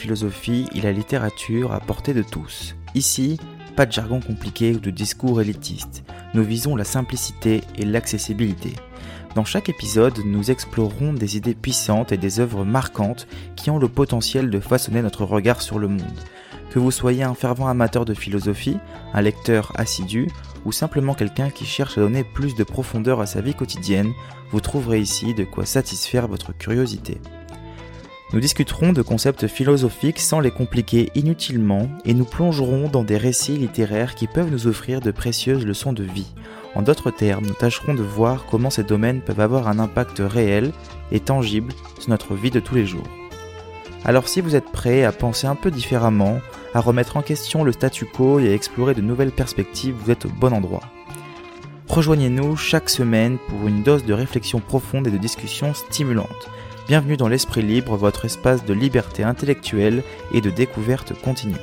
[0.00, 2.74] philosophie et la littérature à portée de tous.
[2.94, 3.38] Ici,
[3.76, 6.02] pas de jargon compliqué ou de discours élitiste.
[6.34, 8.72] Nous visons la simplicité et l'accessibilité.
[9.34, 13.88] Dans chaque épisode, nous explorerons des idées puissantes et des œuvres marquantes qui ont le
[13.88, 16.18] potentiel de façonner notre regard sur le monde.
[16.70, 18.78] Que vous soyez un fervent amateur de philosophie,
[19.12, 20.28] un lecteur assidu
[20.64, 24.12] ou simplement quelqu'un qui cherche à donner plus de profondeur à sa vie quotidienne,
[24.50, 27.20] vous trouverez ici de quoi satisfaire votre curiosité.
[28.32, 33.56] Nous discuterons de concepts philosophiques sans les compliquer inutilement et nous plongerons dans des récits
[33.56, 36.32] littéraires qui peuvent nous offrir de précieuses leçons de vie
[36.74, 40.72] en d'autres termes, nous tâcherons de voir comment ces domaines peuvent avoir un impact réel
[41.10, 43.08] et tangible sur notre vie de tous les jours.
[44.04, 46.40] Alors si vous êtes prêt à penser un peu différemment,
[46.72, 50.26] à remettre en question le statu quo et à explorer de nouvelles perspectives, vous êtes
[50.26, 50.82] au bon endroit.
[51.88, 56.48] Rejoignez-nous chaque semaine pour une dose de réflexion profonde et de discussion stimulante.
[56.90, 60.02] Bienvenue dans l'Esprit Libre, votre espace de liberté intellectuelle
[60.34, 61.54] et de découverte continue.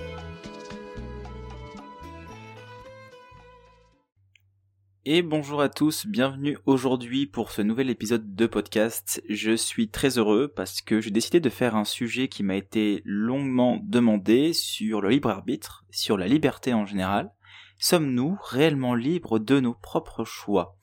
[5.03, 9.21] Et bonjour à tous, bienvenue aujourd'hui pour ce nouvel épisode de podcast.
[9.27, 13.01] Je suis très heureux parce que j'ai décidé de faire un sujet qui m'a été
[13.03, 17.33] longuement demandé sur le libre arbitre, sur la liberté en général.
[17.79, 20.75] Sommes-nous réellement libres de nos propres choix?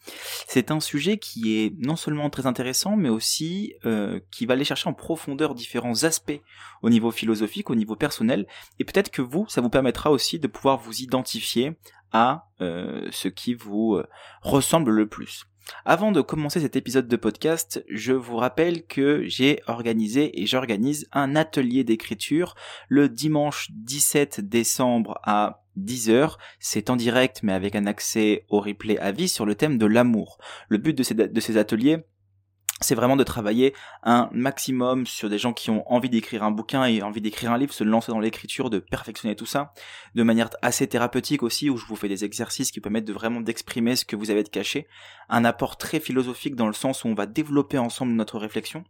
[0.47, 4.65] C'est un sujet qui est non seulement très intéressant, mais aussi euh, qui va aller
[4.65, 6.41] chercher en profondeur différents aspects
[6.83, 8.47] au niveau philosophique, au niveau personnel,
[8.79, 11.77] et peut-être que vous, ça vous permettra aussi de pouvoir vous identifier
[12.13, 14.07] à euh, ce qui vous euh,
[14.43, 15.47] ressemble le plus.
[15.85, 21.09] Avant de commencer cet épisode de podcast, je vous rappelle que j'ai organisé et j'organise
[21.13, 22.55] un atelier d'écriture
[22.89, 26.37] le dimanche 17 décembre à 10h.
[26.59, 29.87] C'est en direct mais avec un accès au replay à vie sur le thème de
[29.87, 30.39] l'amour.
[30.69, 32.05] Le but de ces, ateliers,
[32.81, 36.85] c'est vraiment de travailler un maximum sur des gens qui ont envie d'écrire un bouquin
[36.85, 39.73] et envie d'écrire un livre, se lancer dans l'écriture, de perfectionner tout ça,
[40.15, 43.41] de manière assez thérapeutique aussi, où je vous fais des exercices qui permettent de vraiment
[43.41, 44.89] d'exprimer ce que vous avez de caché,
[45.29, 48.85] un apport très philosophique dans le sens où on va développer ensemble notre réflexion,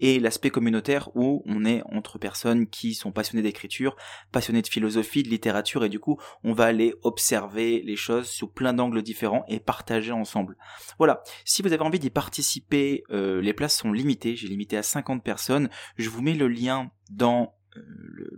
[0.00, 3.96] et l'aspect communautaire où on est entre personnes qui sont passionnées d'écriture,
[4.32, 8.48] passionnées de philosophie, de littérature, et du coup on va aller observer les choses sous
[8.48, 10.56] plein d'angles différents et partager ensemble.
[10.98, 14.82] Voilà, si vous avez envie d'y participer, euh, les places sont limitées, j'ai limité à
[14.82, 15.68] 50 personnes.
[15.96, 17.54] Je vous mets le lien dans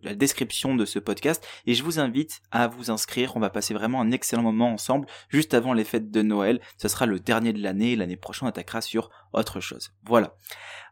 [0.03, 3.37] la description de ce podcast et je vous invite à vous inscrire.
[3.37, 6.61] On va passer vraiment un excellent moment ensemble juste avant les fêtes de Noël.
[6.77, 7.97] Ce sera le dernier de l'année.
[7.97, 9.93] L'année prochaine, on attaquera sur autre chose.
[10.05, 10.35] Voilà.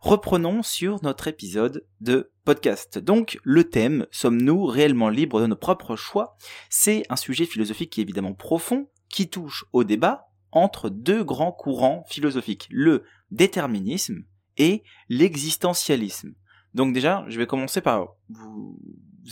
[0.01, 2.99] Reprenons sur notre épisode de podcast.
[2.99, 6.37] Donc, le thème, sommes-nous réellement libres de nos propres choix?
[6.71, 11.53] C'est un sujet philosophique qui est évidemment profond, qui touche au débat entre deux grands
[11.53, 12.69] courants philosophiques.
[12.71, 14.25] Le déterminisme
[14.57, 16.35] et l'existentialisme.
[16.79, 18.79] Donc déjà, je vais commencer par vous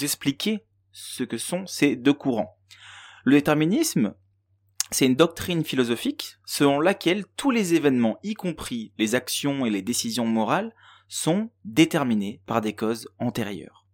[0.02, 2.58] expliquer ce que sont ces deux courants.
[3.22, 4.16] Le déterminisme,
[4.90, 9.80] c'est une doctrine philosophique selon laquelle tous les événements, y compris les actions et les
[9.80, 10.74] décisions morales,
[11.06, 13.86] sont déterminés par des causes antérieures.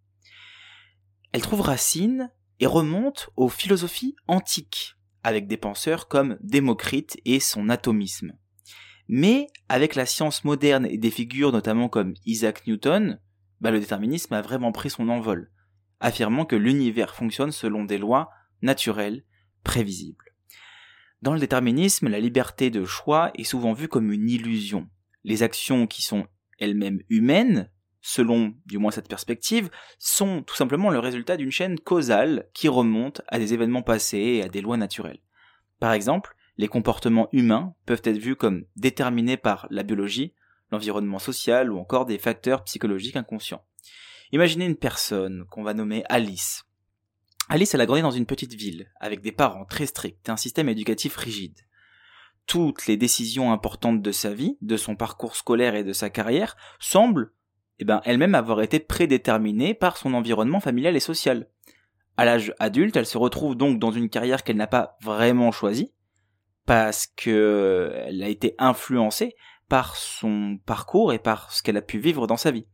[1.31, 7.69] Elle trouve racine et remonte aux philosophies antiques, avec des penseurs comme Démocrite et son
[7.69, 8.33] atomisme.
[9.07, 13.19] Mais avec la science moderne et des figures notamment comme Isaac Newton,
[13.63, 15.49] bah, le déterminisme a vraiment pris son envol,
[16.01, 18.29] affirmant que l'univers fonctionne selon des lois
[18.61, 19.23] naturelles,
[19.63, 20.35] prévisibles.
[21.21, 24.89] Dans le déterminisme, la liberté de choix est souvent vue comme une illusion.
[25.23, 26.27] Les actions qui sont
[26.59, 27.71] elles-mêmes humaines,
[28.01, 33.21] selon du moins cette perspective, sont tout simplement le résultat d'une chaîne causale qui remonte
[33.29, 35.21] à des événements passés et à des lois naturelles.
[35.79, 40.33] Par exemple, les comportements humains peuvent être vus comme déterminés par la biologie,
[40.73, 43.63] l'environnement social ou encore des facteurs psychologiques inconscients.
[44.31, 46.65] Imaginez une personne qu'on va nommer Alice.
[47.49, 50.37] Alice, elle a grandi dans une petite ville, avec des parents très stricts et un
[50.37, 51.59] système éducatif rigide.
[52.47, 56.57] Toutes les décisions importantes de sa vie, de son parcours scolaire et de sa carrière,
[56.79, 57.31] semblent,
[57.79, 61.47] eh ben, elle-même avoir été prédéterminées par son environnement familial et social.
[62.17, 65.91] À l'âge adulte, elle se retrouve donc dans une carrière qu'elle n'a pas vraiment choisie,
[66.65, 69.35] parce qu'elle a été influencée
[69.73, 72.67] par son parcours et par ce qu'elle a pu vivre dans sa vie.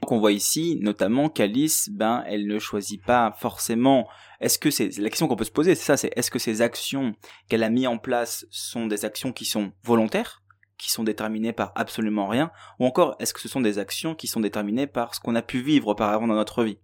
[0.00, 4.08] Donc on voit ici notamment qu'Alice, ben, elle ne choisit pas forcément.
[4.40, 6.62] Est-ce que c'est la question qu'on peut se poser, c'est ça, c'est est-ce que ces
[6.62, 7.14] actions
[7.50, 10.42] qu'elle a mis en place sont des actions qui sont volontaires,
[10.78, 14.26] qui sont déterminées par absolument rien, ou encore est-ce que ce sont des actions qui
[14.26, 16.78] sont déterminées par ce qu'on a pu vivre auparavant dans notre vie?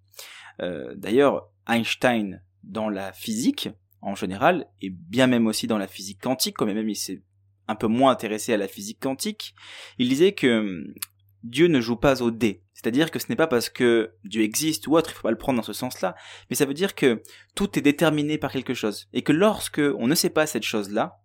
[0.61, 3.71] Euh, D'ailleurs, Einstein dans la physique,
[4.03, 7.23] en général, et bien même aussi dans la physique quantique, quand même il s'est
[7.69, 9.55] un peu moins intéressé à la physique quantique,
[9.99, 10.95] il disait que hum,
[11.43, 12.63] Dieu ne joue pas au dé.
[12.73, 15.39] C'est-à-dire que ce n'est pas parce que Dieu existe ou autre, il faut pas le
[15.39, 16.15] prendre dans ce sens-là,
[16.51, 17.23] mais ça veut dire que
[17.55, 19.09] tout est déterminé par quelque chose.
[19.13, 21.21] Et que lorsque on ne sait pas cette chose-là,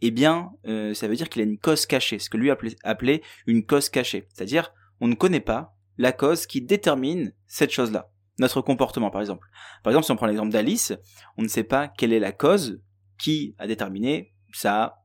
[0.00, 3.22] eh bien, euh, ça veut dire qu'il a une cause cachée, ce que lui appelait,
[3.46, 4.26] une cause cachée.
[4.32, 8.10] C'est-à-dire, on ne connaît pas la cause qui détermine cette chose-là.
[8.38, 9.48] Notre comportement, par exemple.
[9.82, 10.92] Par exemple, si on prend l'exemple d'Alice,
[11.36, 12.80] on ne sait pas quelle est la cause
[13.18, 14.97] qui a déterminé sa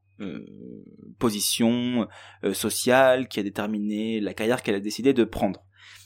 [1.19, 2.07] position
[2.43, 5.63] euh, sociale, qui a déterminé la carrière qu'elle a décidé de prendre.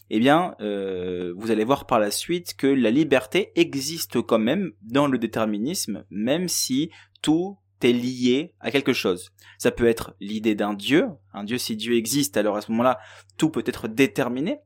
[0.10, 4.72] Eh bien, euh, vous allez voir par la suite que la liberté existe quand même
[4.82, 9.32] dans le déterminisme, même si tout est lié à quelque chose.
[9.58, 13.00] Ça peut être l'idée d'un Dieu, un Dieu si Dieu existe, alors à ce moment-là,
[13.38, 14.60] tout peut être déterminé,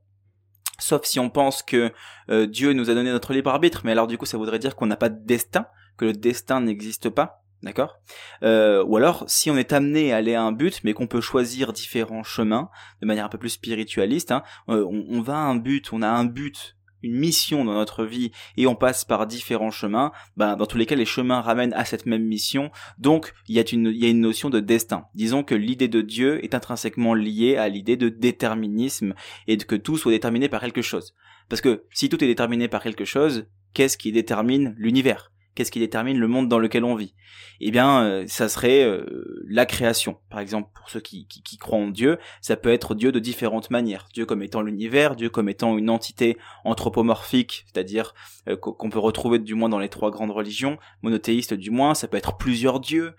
[0.78, 1.92] sauf si on pense que
[2.30, 4.76] euh, Dieu nous a donné notre libre arbitre, mais alors du coup ça voudrait dire
[4.76, 5.66] qu'on n'a pas de destin,
[5.96, 7.41] que le destin n'existe pas.
[7.62, 7.98] D'accord?
[8.42, 11.20] Euh, Ou alors, si on est amené à aller à un but, mais qu'on peut
[11.20, 12.70] choisir différents chemins,
[13.00, 16.02] de manière un peu plus spiritualiste, hein, euh, on, on, va à un but, on
[16.02, 20.56] a un but une mission dans notre vie et on passe par différents chemins, ben,
[20.56, 22.70] dans tous les cas, les chemins ramènent à cette même mission.
[22.98, 25.06] Donc, il y a une, il y a une notion de destin.
[25.14, 29.14] Disons que l'idée de Dieu est intrinsèquement liée à l'idée de déterminisme
[29.46, 31.14] et de que tout soit déterminé par quelque chose.
[31.48, 35.31] Parce que si tout est déterminé par quelque chose, qu'est-ce qui détermine l'univers?
[35.54, 37.14] Qu'est-ce qui détermine le monde dans lequel on vit
[37.60, 40.16] Eh bien, euh, ça serait euh, la création.
[40.30, 41.26] Par exemple, pour ceux qui,
[41.60, 44.08] croient en Dieu, ça peut être Dieu de différentes manières.
[44.14, 48.14] Dieu comme étant l'univers, Dieu comme étant une entité anthropomorphique, c'est-à-dire
[48.48, 52.08] euh, qu'on peut retrouver du moins dans les trois grandes religions, monothéistes du moins, ça
[52.08, 53.14] peut être plusieurs dieux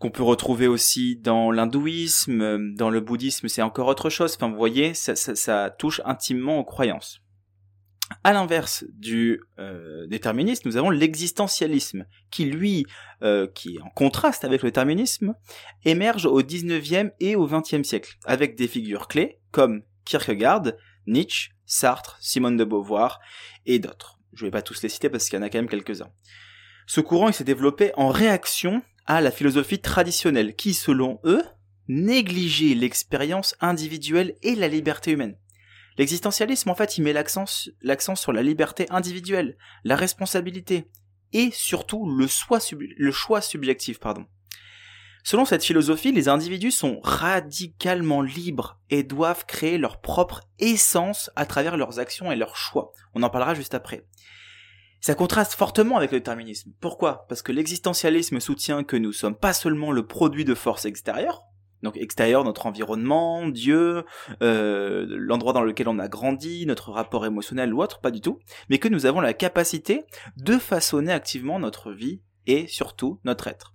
[0.00, 4.34] qu'on peut retrouver aussi dans l'hindouisme, dans le bouddhisme, c'est encore autre chose.
[4.34, 7.23] Enfin, vous voyez, ça touche intimement aux croyances.
[8.22, 12.84] À l'inverse du euh, déterminisme, nous avons l'existentialisme, qui lui,
[13.22, 15.34] euh, qui est en contraste avec le déterminisme,
[15.84, 20.72] émerge au 19e et au 20e siècle, avec des figures clés comme Kierkegaard,
[21.06, 23.20] Nietzsche, Sartre, Simone de Beauvoir
[23.64, 24.18] et d'autres.
[24.34, 26.10] Je ne vais pas tous les citer parce qu'il y en a quand même quelques-uns.
[26.86, 31.42] Ce courant il s'est développé en réaction à la philosophie traditionnelle, qui, selon eux,
[31.88, 35.36] négligeait l'expérience individuelle et la liberté humaine.
[35.96, 37.46] L'existentialisme, en fait, il met l'accent,
[38.16, 40.88] sur la liberté individuelle, la responsabilité,
[41.32, 42.26] et surtout le,
[43.10, 44.26] choix subjectif, pardon.
[45.22, 51.46] Selon cette philosophie, les individus sont radicalement libres et doivent créer leur propre essence à
[51.46, 52.92] travers leurs actions et leurs choix.
[53.14, 54.06] On en parlera juste après.
[55.00, 56.72] Ça contraste fortement avec le déterminisme.
[56.80, 57.26] Pourquoi?
[57.28, 61.42] Parce que l'existentialisme soutient que nous sommes pas seulement le produit de forces extérieures,
[61.84, 64.04] donc extérieur, notre environnement, Dieu,
[64.42, 68.40] euh, l'endroit dans lequel on a grandi, notre rapport émotionnel ou autre, pas du tout,
[68.68, 70.04] mais que nous avons la capacité
[70.36, 73.74] de façonner activement notre vie et surtout notre être.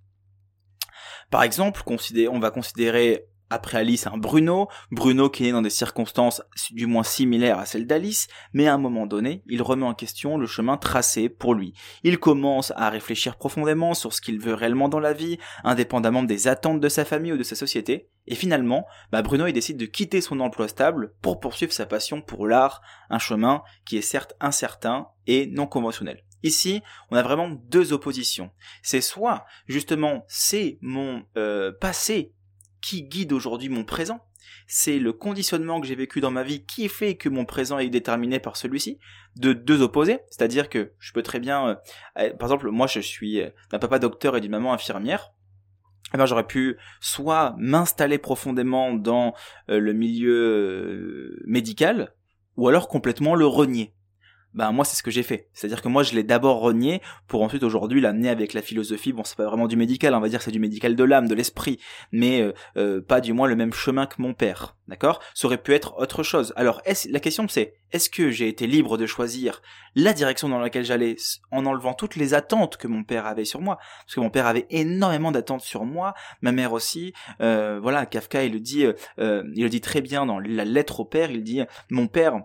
[1.29, 5.69] Par exemple, on va considérer après Alice, un Bruno, Bruno qui est né dans des
[5.69, 6.41] circonstances
[6.71, 10.37] du moins similaires à celles d'Alice, mais à un moment donné, il remet en question
[10.37, 11.73] le chemin tracé pour lui.
[12.03, 16.47] Il commence à réfléchir profondément sur ce qu'il veut réellement dans la vie, indépendamment des
[16.47, 19.85] attentes de sa famille ou de sa société, et finalement, bah Bruno il décide de
[19.85, 24.35] quitter son emploi stable pour poursuivre sa passion pour l'art, un chemin qui est certes
[24.39, 26.23] incertain et non conventionnel.
[26.43, 26.81] Ici,
[27.11, 28.51] on a vraiment deux oppositions.
[28.81, 32.33] C'est soit, justement, c'est mon euh, passé
[32.81, 34.21] qui guide aujourd'hui mon présent.
[34.67, 37.89] C'est le conditionnement que j'ai vécu dans ma vie qui fait que mon présent est
[37.89, 38.99] déterminé par celui-ci,
[39.35, 40.19] de deux opposés.
[40.29, 41.75] C'est-à-dire que je peux très bien, euh,
[42.19, 45.31] euh, par exemple, moi je suis euh, d'un papa docteur et d'une maman infirmière.
[46.13, 49.35] Eh ben, j'aurais pu soit m'installer profondément dans
[49.67, 52.15] le milieu médical,
[52.57, 53.93] ou alors complètement le renier
[54.53, 55.47] ben moi c'est ce que j'ai fait.
[55.53, 59.13] C'est-à-dire que moi je l'ai d'abord renié pour ensuite aujourd'hui l'amener avec la philosophie.
[59.13, 61.35] Bon c'est pas vraiment du médical, on va dire c'est du médical de l'âme, de
[61.35, 61.79] l'esprit,
[62.11, 64.75] mais euh, euh, pas du moins le même chemin que mon père.
[64.87, 65.19] D'accord?
[65.35, 66.53] Ça aurait pu être autre chose.
[66.55, 69.61] Alors la question c'est est-ce que j'ai été libre de choisir
[69.95, 71.15] la direction dans laquelle j'allais
[71.51, 73.77] en enlevant toutes les attentes que mon père avait sur moi?
[74.05, 77.13] Parce que mon père avait énormément d'attentes sur moi, ma mère aussi.
[77.41, 78.85] Euh, voilà, Kafka il le dit,
[79.17, 81.31] il le dit très bien dans la lettre au père.
[81.31, 82.39] Il dit mon père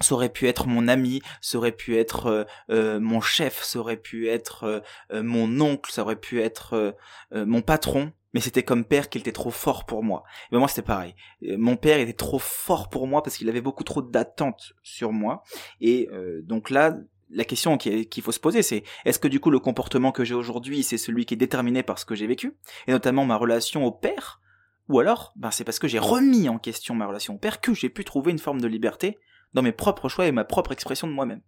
[0.00, 3.78] ça aurait pu être mon ami, ça aurait pu être euh, euh, mon chef, ça
[3.78, 6.96] aurait pu être euh, mon oncle, ça aurait pu être
[7.32, 10.24] mon patron, mais c'était comme père qu'il était trop fort pour moi.
[10.46, 11.14] Et ben moi c'était pareil.
[11.42, 15.42] Mon père était trop fort pour moi parce qu'il avait beaucoup trop d'attentes sur moi.
[15.80, 16.08] Et
[16.42, 16.96] donc là,
[17.30, 20.34] la question qu'il faut se poser, c'est est-ce que du coup le comportement que j'ai
[20.34, 23.84] aujourd'hui, c'est celui qui est déterminé par ce que j'ai vécu, et notamment ma relation
[23.84, 24.40] au père,
[24.88, 27.74] ou alors, ben c'est parce que j'ai remis en question ma relation au père que
[27.74, 29.18] j'ai pu trouver une forme de liberté
[29.54, 31.42] dans mes propres choix et ma propre expression de moi-même.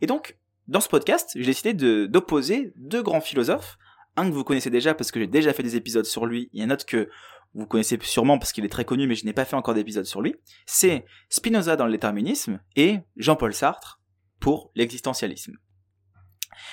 [0.00, 0.38] Et donc,
[0.68, 1.74] dans ce podcast, j'ai décidé
[2.08, 3.78] d'opposer deux grands philosophes,
[4.16, 6.62] un que vous connaissez déjà parce que j'ai déjà fait des épisodes sur lui, et
[6.62, 7.08] un autre que
[7.54, 10.04] vous connaissez sûrement parce qu'il est très connu, mais je n'ai pas fait encore d'épisode
[10.04, 10.36] sur lui,
[10.66, 14.00] c'est Spinoza dans le déterminisme et Jean-Paul Sartre
[14.40, 15.56] pour l'existentialisme.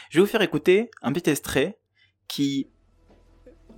[0.09, 1.79] Je vais vous faire écouter un petit extrait
[2.27, 2.69] qui...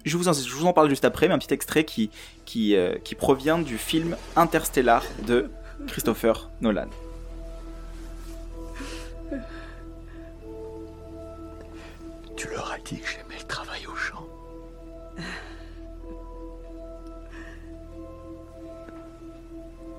[0.04, 2.12] Je vous, en, je vous en parle juste après, mais un petit extrait qui,
[2.46, 5.50] qui, euh, qui provient du film Interstellar de
[5.88, 6.90] Christopher Nolan.
[12.36, 14.28] Tu leur as dit que j'aimais le travail au champ.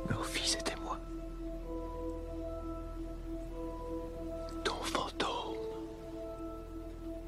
[0.09, 0.99] Leur fils était moi.
[4.65, 5.57] Ton fantôme.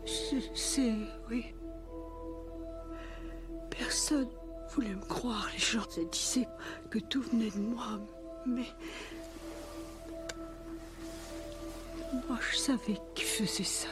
[0.04, 0.94] Je sais,
[1.30, 1.54] oui.
[3.70, 4.28] Personne
[4.70, 5.48] voulait me croire.
[5.52, 6.48] Les gens se disaient
[6.90, 7.98] que tout venait de moi.
[8.46, 8.66] Mais.
[12.12, 13.88] Moi, je savais qui faisait ça.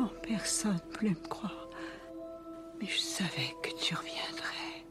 [0.00, 1.68] Oh, personne voulait me croire.
[2.80, 4.84] Mais je savais que tu reviendrais.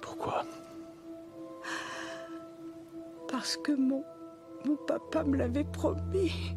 [0.00, 0.44] Pourquoi?
[3.28, 4.04] Parce que mon.
[4.64, 6.56] Mon papa me l'avait promis.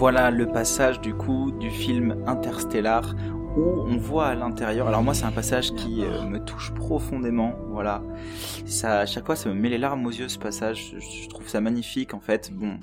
[0.00, 3.14] Voilà le passage du coup du film Interstellar
[3.54, 4.88] où on voit à l'intérieur.
[4.88, 7.54] Alors moi c'est un passage qui euh, me touche profondément.
[7.68, 8.02] Voilà,
[8.64, 10.94] ça à chaque fois ça me met les larmes aux yeux ce passage.
[10.94, 12.50] Je, je trouve ça magnifique en fait.
[12.50, 12.80] Bon,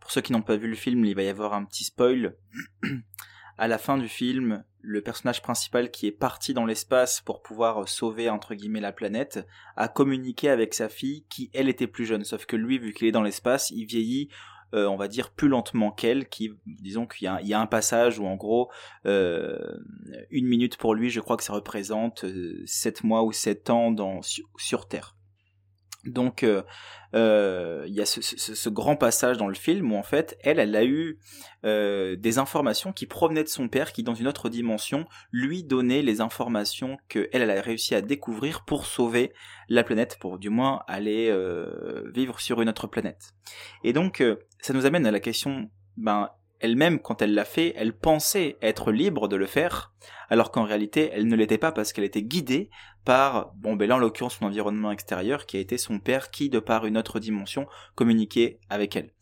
[0.00, 2.34] pour ceux qui n'ont pas vu le film, il va y avoir un petit spoil.
[3.56, 7.88] à la fin du film, le personnage principal qui est parti dans l'espace pour pouvoir
[7.88, 12.24] sauver entre guillemets la planète a communiqué avec sa fille qui elle était plus jeune.
[12.24, 14.28] Sauf que lui, vu qu'il est dans l'espace, il vieillit
[14.74, 18.18] euh, on va dire plus lentement qu'elle, qui disons qu'il y, y a un passage
[18.18, 18.70] où en gros
[19.06, 19.56] euh,
[20.30, 23.90] une minute pour lui, je crois que ça représente euh, sept mois ou sept ans
[23.90, 25.15] dans, sur Terre.
[26.06, 26.62] Donc euh,
[27.14, 30.76] euh, il y a ce, grand passage dans le film où en fait elle, elle
[30.76, 31.18] a eu
[31.64, 36.02] euh, des informations qui provenaient de son père, qui dans une autre dimension lui donnait
[36.02, 39.32] les informations que elle, a réussi à découvrir pour sauver
[39.68, 41.34] la planète, pour du moins aller
[42.14, 43.34] vivre sur une autre planète.
[43.82, 44.22] Et donc,
[44.60, 48.92] ça nous amène à la question, ben, elle-même, quand elle l'a fait, elle pensait être
[48.92, 49.92] libre de le faire,
[50.28, 52.70] alors qu'en réalité, elle ne l'était pas parce qu'elle était guidée
[53.06, 56.58] par, bon, ben en l'occurrence, son environnement extérieur, qui a été son père qui, de
[56.58, 59.12] par une autre dimension, communiquait avec elle.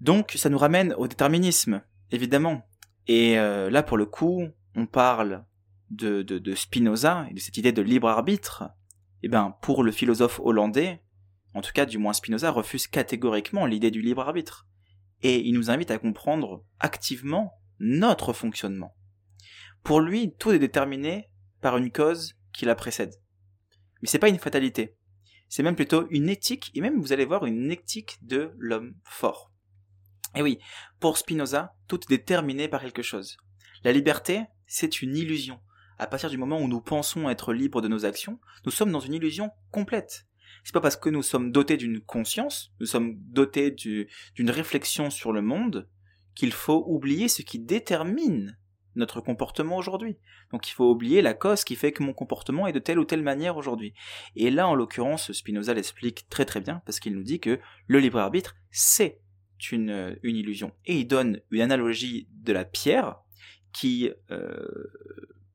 [0.00, 2.62] Donc, ça nous ramène au déterminisme, évidemment.
[3.08, 4.46] Et euh, là, pour le coup,
[4.76, 5.44] on parle
[5.90, 8.70] de, de, Spinoza et de cette idée de libre arbitre.
[9.24, 11.02] Eh ben, pour le philosophe hollandais,
[11.54, 14.68] en tout cas du moins Spinoza refuse catégoriquement l'idée du libre arbitre.
[15.22, 18.94] Et il nous invite à comprendre activement notre fonctionnement.
[19.82, 23.14] Pour lui, tout est déterminé par une cause qui la précède.
[24.02, 24.96] Mais c'est pas une fatalité.
[25.48, 29.50] C'est même plutôt une éthique, et même vous allez voir une éthique de l'homme fort.
[30.36, 30.58] Et oui,
[31.00, 33.36] pour Spinoza, tout est déterminé par quelque chose.
[33.82, 35.58] La liberté, c'est une illusion.
[35.98, 39.00] À partir du moment où nous pensons être libres de nos actions, nous sommes dans
[39.00, 40.26] une illusion complète.
[40.64, 45.10] C'est pas parce que nous sommes dotés d'une conscience, nous sommes dotés du- d'une réflexion
[45.10, 45.88] sur le monde,
[46.34, 48.56] qu'il faut oublier ce qui détermine
[48.96, 50.16] notre comportement aujourd'hui.
[50.52, 53.04] Donc il faut oublier la cause qui fait que mon comportement est de telle ou
[53.04, 53.94] telle manière aujourd'hui.
[54.36, 57.98] Et là, en l'occurrence, Spinoza l'explique très très bien, parce qu'il nous dit que le
[57.98, 59.20] libre arbitre, c'est
[59.70, 60.72] une, illusion.
[60.86, 63.16] Et il donne une analogie de la pierre
[63.72, 64.66] qui euh,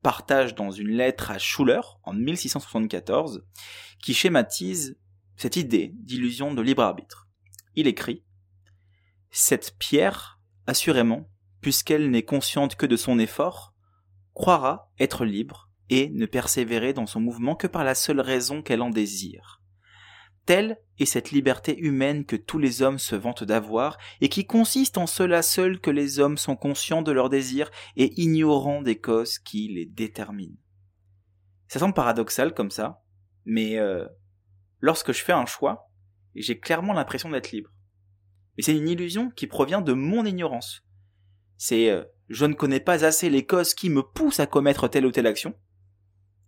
[0.02, 3.44] partage dans une lettre à Schuller en 1674,
[4.00, 4.98] qui schématise
[5.36, 7.28] cette idée d'illusion de libre arbitre.
[7.74, 8.22] Il écrit
[9.30, 11.28] Cette pierre, assurément,
[11.66, 13.74] puisqu'elle n'est consciente que de son effort,
[14.34, 18.82] croira être libre et ne persévérer dans son mouvement que par la seule raison qu'elle
[18.82, 19.60] en désire.
[20.44, 24.96] Telle est cette liberté humaine que tous les hommes se vantent d'avoir et qui consiste
[24.96, 29.40] en cela seul que les hommes sont conscients de leurs désirs et ignorants des causes
[29.40, 30.60] qui les déterminent.
[31.66, 33.02] Ça semble paradoxal comme ça,
[33.44, 34.06] mais euh,
[34.78, 35.90] lorsque je fais un choix,
[36.36, 37.70] j'ai clairement l'impression d'être libre.
[38.56, 40.85] Mais c'est une illusion qui provient de mon ignorance.
[41.56, 45.06] C'est euh, je ne connais pas assez les causes qui me poussent à commettre telle
[45.06, 45.54] ou telle action.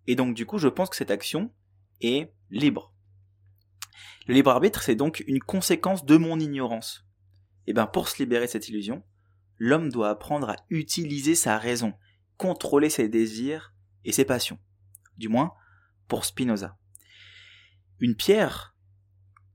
[0.06, 1.52] Et donc du coup, je pense que cette action
[2.00, 2.94] est libre.
[4.26, 7.06] Le libre arbitre, c'est donc une conséquence de mon ignorance.
[7.66, 9.02] Et bien pour se libérer de cette illusion,
[9.58, 11.94] l'homme doit apprendre à utiliser sa raison,
[12.36, 13.74] contrôler ses désirs
[14.04, 14.58] et ses passions.
[15.16, 15.52] Du moins,
[16.08, 16.76] pour Spinoza.
[18.00, 18.76] Une pierre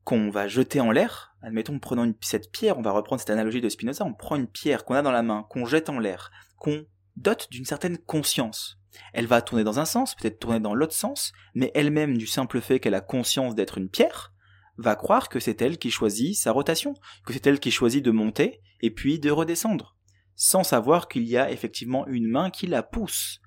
[0.03, 3.61] qu'on va jeter en l'air, admettons, prenons une, cette pierre, on va reprendre cette analogie
[3.61, 6.31] de Spinoza, on prend une pierre qu'on a dans la main, qu'on jette en l'air,
[6.57, 6.85] qu'on
[7.15, 8.79] dote d'une certaine conscience.
[9.13, 12.61] Elle va tourner dans un sens, peut-être tourner dans l'autre sens, mais elle-même, du simple
[12.61, 14.33] fait qu'elle a conscience d'être une pierre,
[14.77, 16.93] va croire que c'est elle qui choisit sa rotation,
[17.25, 19.95] que c'est elle qui choisit de monter et puis de redescendre,
[20.35, 23.39] sans savoir qu'il y a effectivement une main qui la pousse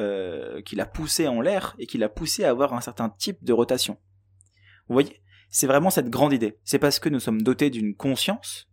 [0.00, 3.44] euh, qui l'a poussé en l'air et qui l'a poussé à avoir un certain type
[3.44, 3.98] de rotation.
[4.88, 5.21] Vous voyez,
[5.52, 6.58] c'est vraiment cette grande idée.
[6.64, 8.68] C'est parce que nous sommes dotés d'une conscience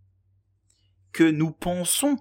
[1.12, 2.16] que nous pensons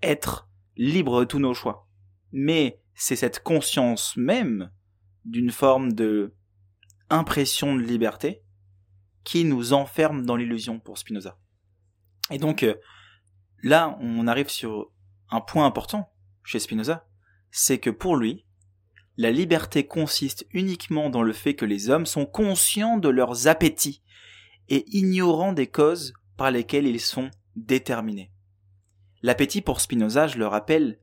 [0.00, 1.88] être libres de tous nos choix.
[2.30, 4.70] Mais c'est cette conscience même
[5.24, 6.32] d'une forme de
[7.10, 8.44] impression de liberté
[9.24, 11.36] qui nous enferme dans l'illusion pour Spinoza.
[12.30, 12.76] Et donc euh,
[13.64, 14.92] là, on arrive sur
[15.30, 16.12] un point important
[16.44, 17.08] chez Spinoza,
[17.50, 18.46] c'est que pour lui,
[19.16, 24.02] la liberté consiste uniquement dans le fait que les hommes sont conscients de leurs appétits
[24.68, 28.30] et ignorants des causes par lesquelles ils sont déterminés.
[29.22, 30.98] L'appétit pour Spinoza, je le rappelle,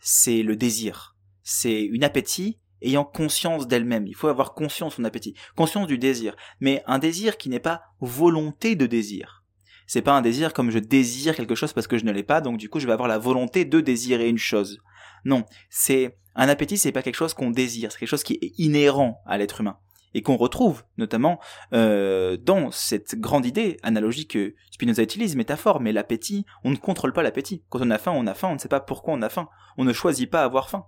[0.00, 1.16] c'est le désir.
[1.42, 4.06] C'est une appétit ayant conscience d'elle-même.
[4.06, 7.60] Il faut avoir conscience de son appétit, conscience du désir, mais un désir qui n'est
[7.60, 9.44] pas volonté de désir.
[9.86, 12.40] C'est pas un désir comme je désire quelque chose parce que je ne l'ai pas,
[12.40, 14.78] donc du coup je vais avoir la volonté de désirer une chose.
[15.24, 18.52] Non, c'est un appétit, c'est pas quelque chose qu'on désire, c'est quelque chose qui est
[18.58, 19.78] inhérent à l'être humain
[20.14, 21.40] et qu'on retrouve notamment
[21.72, 27.12] euh, dans cette grande idée analogique que Spinoza utilise, métaphore, mais l'appétit, on ne contrôle
[27.12, 27.64] pas l'appétit.
[27.68, 29.48] Quand on a faim, on a faim, on ne sait pas pourquoi on a faim.
[29.76, 30.86] On ne choisit pas avoir faim.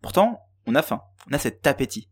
[0.00, 2.08] Pourtant, on a faim, on a cet appétit.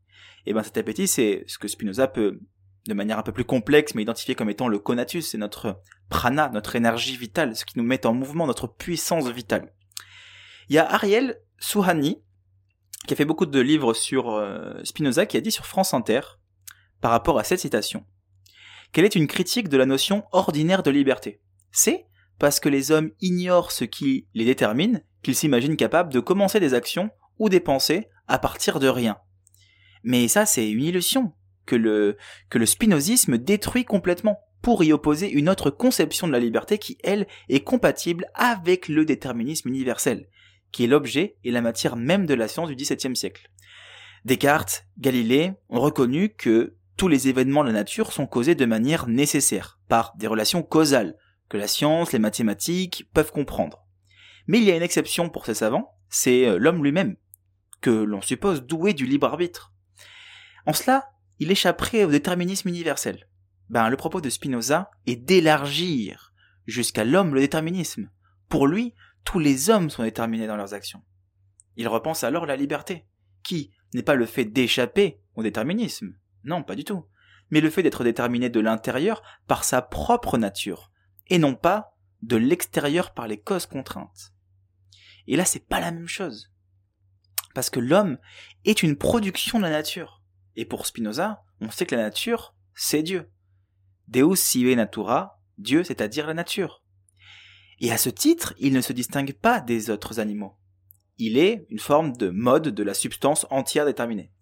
[0.47, 2.41] Et ben cet appétit, c'est ce que Spinoza peut,
[2.87, 6.51] de manière un peu plus complexe, mais identifier comme étant le conatus, c'est notre prana,
[6.51, 9.73] notre énergie vitale, ce qui nous met en mouvement, notre puissance vitale.
[10.69, 12.23] Il y a Ariel Souhani,
[13.09, 16.21] qui a fait beaucoup de livres sur euh, Spinoza, qui a dit sur France Inter,
[17.01, 18.05] par rapport à cette citation,
[18.93, 21.41] qu'elle est une critique de la notion ordinaire de liberté?
[21.73, 22.07] C'est
[22.39, 26.75] parce que les hommes ignorent ce qui les détermine qu'ils s'imaginent capables de commencer des
[26.75, 29.19] actions ou des pensées à partir de rien.
[30.05, 31.33] Mais ça, c'est une illusion
[31.67, 32.17] que le,
[32.51, 36.99] que le spinozisme détruit complètement pour y opposer une autre conception de la liberté qui,
[37.03, 40.29] elle, est compatible avec le déterminisme universel
[40.73, 43.51] qui est l'objet et la matière même de la science du XVIIe siècle.
[44.25, 49.07] Descartes, Galilée ont reconnu que tous les événements de la nature sont causés de manière
[49.07, 51.17] nécessaire, par des relations causales,
[51.49, 53.87] que la science, les mathématiques peuvent comprendre.
[54.47, 57.17] Mais il y a une exception pour ces savants, c'est euh, l'homme lui-même,
[57.81, 59.73] que l'on suppose doué du libre arbitre.
[60.67, 63.29] En cela, il échapperait au déterminisme universel.
[63.71, 66.33] Ben, le propos de Spinoza est d'élargir
[66.67, 68.11] jusqu'à l'homme le déterminisme.
[68.49, 68.95] Pour lui,
[69.29, 71.03] tous les hommes sont déterminés dans leurs actions.
[71.77, 73.07] Il repense alors la liberté,
[73.43, 77.05] qui n'est pas le fait d'échapper au déterminisme, non, pas du tout,
[77.51, 80.91] mais le fait d'être déterminé de l'intérieur par sa propre nature,
[81.27, 81.91] et non pas
[82.23, 84.33] de l'extérieur par les causes contraintes.
[85.27, 86.51] Et là, c'est pas la même chose.
[87.55, 88.17] Parce que l'homme
[88.65, 90.23] est une production de la nature.
[90.57, 93.31] Et pour Spinoza, on sait que la nature, c'est Dieu.
[94.07, 96.83] Deus sive natura, Dieu, c'est-à-dire la nature.
[97.81, 100.57] Et à ce titre, il ne se distingue pas des autres animaux.
[101.19, 104.33] Il est une forme de mode de la substance entière déterminée.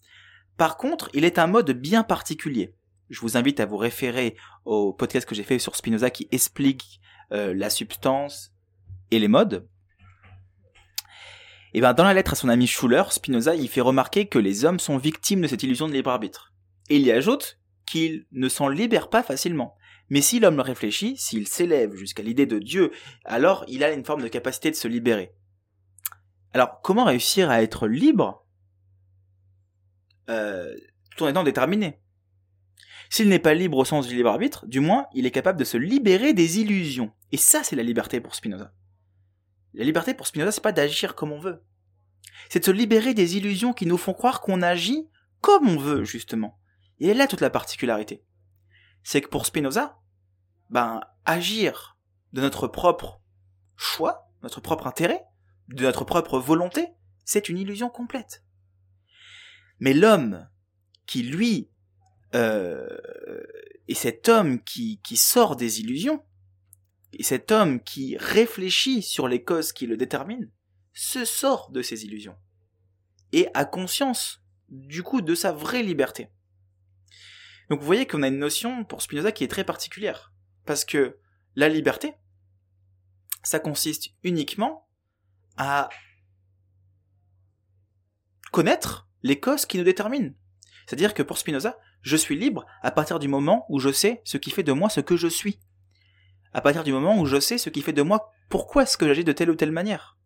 [0.56, 2.74] Par contre, il est un mode bien particulier.
[3.10, 7.00] Je vous invite à vous référer au podcast que j'ai fait sur Spinoza qui explique
[7.32, 8.52] euh, la substance
[9.10, 9.68] et les modes.
[11.74, 14.64] Et ben, dans la lettre à son ami Schuller, Spinoza y fait remarquer que les
[14.64, 16.52] hommes sont victimes de cette illusion de libre arbitre.
[16.88, 19.75] Et il y ajoute qu'ils ne s'en libèrent pas facilement.
[20.08, 22.92] Mais si l'homme réfléchit, s'il s'élève jusqu'à l'idée de Dieu,
[23.24, 25.32] alors il a une forme de capacité de se libérer.
[26.52, 28.46] Alors, comment réussir à être libre
[30.30, 30.74] euh,
[31.16, 32.00] tout en étant déterminé?
[33.10, 35.64] S'il n'est pas libre au sens du libre arbitre, du moins, il est capable de
[35.64, 37.12] se libérer des illusions.
[37.30, 38.72] Et ça, c'est la liberté pour Spinoza.
[39.74, 41.62] La liberté pour Spinoza, c'est pas d'agir comme on veut.
[42.48, 45.08] C'est de se libérer des illusions qui nous font croire qu'on agit
[45.40, 46.58] comme on veut, justement.
[46.98, 48.24] Et là toute la particularité
[49.06, 50.00] c'est que pour Spinoza,
[50.68, 51.96] ben, agir
[52.32, 53.20] de notre propre
[53.76, 55.22] choix, notre propre intérêt,
[55.68, 56.88] de notre propre volonté,
[57.24, 58.42] c'est une illusion complète.
[59.78, 60.48] Mais l'homme
[61.06, 61.70] qui, lui,
[62.34, 62.88] euh,
[63.86, 66.24] est cet homme qui, qui sort des illusions,
[67.20, 70.48] cet homme qui réfléchit sur les causes qui le déterminent,
[70.94, 72.36] se sort de ses illusions
[73.30, 76.28] et a conscience du coup de sa vraie liberté.
[77.68, 80.32] Donc vous voyez qu'on a une notion pour Spinoza qui est très particulière.
[80.64, 81.18] Parce que
[81.54, 82.14] la liberté,
[83.42, 84.88] ça consiste uniquement
[85.56, 85.88] à
[88.52, 90.32] connaître les causes qui nous déterminent.
[90.86, 94.38] C'est-à-dire que pour Spinoza, je suis libre à partir du moment où je sais ce
[94.38, 95.58] qui fait de moi ce que je suis.
[96.52, 99.06] À partir du moment où je sais ce qui fait de moi pourquoi est-ce que
[99.06, 100.16] j'agis de telle ou telle manière.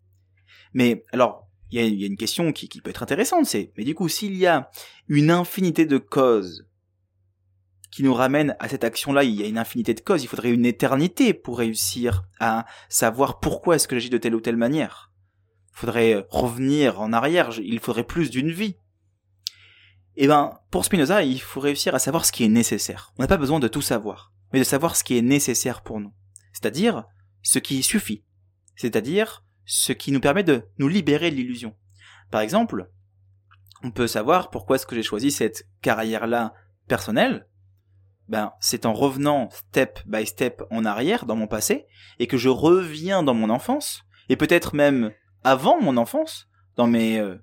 [0.75, 4.09] Mais alors, il y, a une question qui, peut être intéressante, c'est, mais du coup,
[4.09, 4.71] s'il y a
[5.09, 6.69] une infinité de causes
[7.91, 10.51] qui nous ramènent à cette action-là, il y a une infinité de causes, il faudrait
[10.51, 15.13] une éternité pour réussir à savoir pourquoi est-ce que j'agis de telle ou telle manière.
[15.73, 18.77] Il faudrait revenir en arrière, il faudrait plus d'une vie.
[20.17, 23.13] Eh ben, pour Spinoza, il faut réussir à savoir ce qui est nécessaire.
[23.19, 26.01] On n'a pas besoin de tout savoir, mais de savoir ce qui est nécessaire pour
[26.01, 26.13] nous.
[26.53, 27.05] C'est-à-dire,
[27.43, 28.25] ce qui suffit.
[28.77, 31.75] C'est-à-dire, ce qui nous permet de nous libérer de l'illusion.
[32.31, 32.91] Par exemple,
[33.83, 36.55] on peut savoir pourquoi est-ce que j'ai choisi cette carrière-là
[36.87, 37.47] personnelle.
[38.31, 41.87] Ben, c'est en revenant step by step en arrière dans mon passé
[42.21, 45.11] et que je reviens dans mon enfance et peut-être même
[45.43, 47.35] avant mon enfance dans mes euh,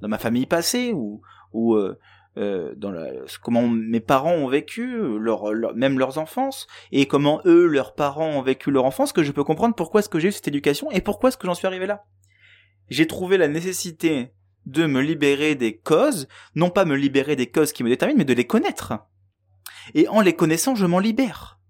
[0.00, 2.00] dans ma famille passée ou ou euh,
[2.36, 3.10] euh, dans la,
[3.42, 5.44] comment mes parents ont vécu, leur,
[5.76, 9.44] même leurs enfances, et comment eux, leurs parents ont vécu leur enfance, que je peux
[9.44, 11.86] comprendre pourquoi est-ce que j'ai eu cette éducation et pourquoi est-ce que j'en suis arrivé
[11.86, 12.04] là.
[12.88, 14.32] J'ai trouvé la nécessité
[14.66, 18.24] de me libérer des causes, non pas me libérer des causes qui me déterminent, mais
[18.24, 18.94] de les connaître.
[19.94, 21.60] Et en les connaissant, je m'en libère.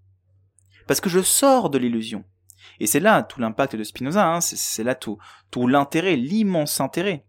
[0.87, 2.25] Parce que je sors de l'illusion.
[2.81, 5.19] Et c'est là tout l'impact de Spinoza, hein, c'est là tout,
[5.51, 7.25] tout l'intérêt, l'immense intérêt.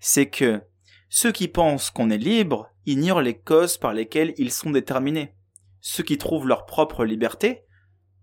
[0.00, 0.62] C'est que
[1.08, 5.34] ceux qui pensent qu'on est libre ignorent les causes par lesquelles ils sont déterminés.
[5.80, 7.64] Ceux qui trouvent leur propre liberté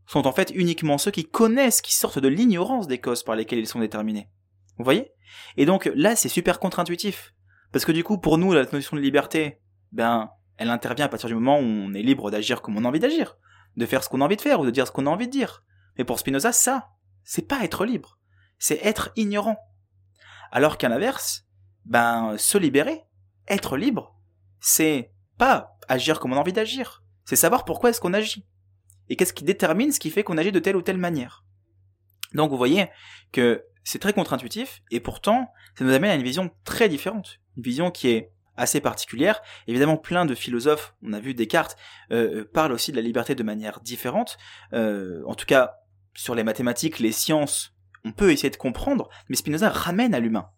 [0.08, 3.60] sont en fait uniquement ceux qui connaissent, qui sortent de l'ignorance des causes par lesquelles
[3.60, 4.30] ils sont déterminés.
[4.78, 5.12] Vous voyez?
[5.58, 7.34] Et donc là, c'est super contre-intuitif.
[7.72, 9.60] Parce que du coup, pour nous, la notion de liberté,
[9.92, 12.88] ben, elle intervient à partir du moment où on est libre d'agir comme on a
[12.88, 13.38] envie d'agir,
[13.76, 15.28] de faire ce qu'on a envie de faire ou de dire ce qu'on a envie
[15.28, 15.64] de dire.
[15.98, 16.90] Mais pour Spinoza, ça,
[17.24, 18.20] c'est pas être libre,
[18.58, 19.58] c'est être ignorant.
[20.52, 21.46] Alors qu'à l'inverse,
[21.86, 23.04] ben se libérer,
[23.48, 24.16] être libre,
[24.60, 28.46] c'est pas agir comme on a envie d'agir, c'est savoir pourquoi est-ce qu'on agit
[29.10, 31.46] et qu'est-ce qui détermine ce qui fait qu'on agit de telle ou telle manière.
[32.34, 32.88] Donc vous voyez
[33.32, 37.64] que c'est très contre-intuitif et pourtant ça nous amène à une vision très différente, une
[37.64, 39.42] vision qui est assez particulière.
[39.68, 41.78] Évidemment, plein de philosophes, on a vu Descartes,
[42.12, 44.38] euh, euh parlent aussi de la liberté de manière différente.
[44.74, 45.76] Euh, en tout cas,
[46.14, 50.50] sur les mathématiques, les sciences, on peut essayer de comprendre, mais Spinoza ramène à l'humain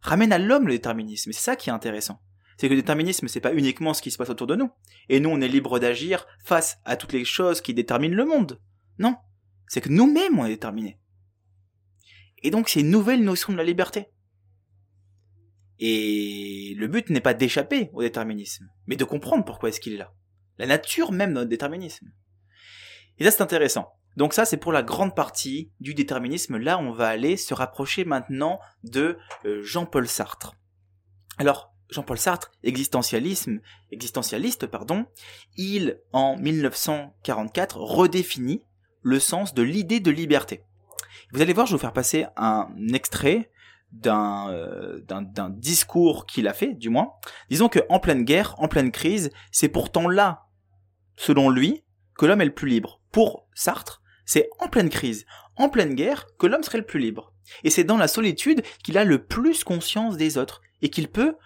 [0.00, 1.30] ramène à l'homme le déterminisme.
[1.30, 2.20] Et c'est ça qui est intéressant.
[2.56, 4.70] C'est que le déterminisme, c'est pas uniquement ce qui se passe autour de nous.
[5.08, 8.60] Et nous, on est libre d'agir face à toutes les choses qui déterminent le monde.
[8.98, 9.16] Non.
[9.68, 10.98] C'est que nous-mêmes, on est déterminés.
[12.42, 14.08] Et donc, c'est une nouvelle notion de la liberté.
[15.80, 19.98] Et le but n'est pas d'échapper au déterminisme, mais de comprendre pourquoi est-ce qu'il est
[19.98, 20.12] là.
[20.58, 22.10] La nature même de notre déterminisme.
[23.18, 23.92] Et ça, c'est intéressant.
[24.16, 26.56] Donc ça, c'est pour la grande partie du déterminisme.
[26.56, 30.54] Là, on va aller se rapprocher maintenant de euh, Jean-Paul Sartre.
[31.36, 33.60] Alors, Jean-Paul Sartre, existentialisme,
[33.92, 35.06] existentialiste, pardon,
[35.56, 38.62] il, en 1944, redéfinit
[39.02, 40.64] le sens de l'idée de liberté.
[41.32, 43.50] Vous allez voir, je vais vous faire passer un extrait
[43.92, 47.12] d'un euh, d'un discours qu'il a fait, du moins.
[47.50, 50.46] Disons que en pleine guerre, en pleine crise, c'est pourtant là,
[51.16, 51.84] selon lui,
[52.16, 53.00] que l'homme est le plus libre.
[53.12, 55.24] Pour Sartre, c'est en pleine crise,
[55.56, 57.32] en pleine guerre, que l'homme serait le plus libre.
[57.64, 61.36] Et c'est dans la solitude qu'il a le plus conscience des autres, et qu'il peut,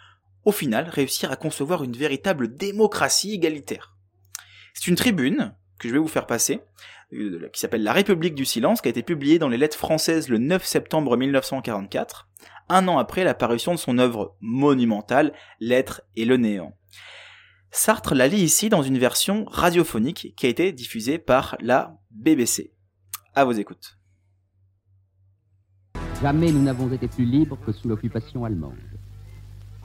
[0.44, 3.96] au final, réussir à concevoir une véritable démocratie égalitaire.
[4.74, 6.60] C'est une tribune que je vais vous faire passer,
[7.12, 10.38] qui s'appelle La République du silence, qui a été publiée dans les lettres françaises le
[10.38, 12.28] 9 septembre 1944,
[12.68, 16.72] un an après la parution de son œuvre monumentale, L'être et le néant.
[17.70, 22.72] Sartre la lit ici dans une version radiophonique qui a été diffusée par la BBC.
[23.34, 23.98] À vos écoutes.
[26.22, 28.76] Jamais nous n'avons été plus libres que sous l'occupation allemande.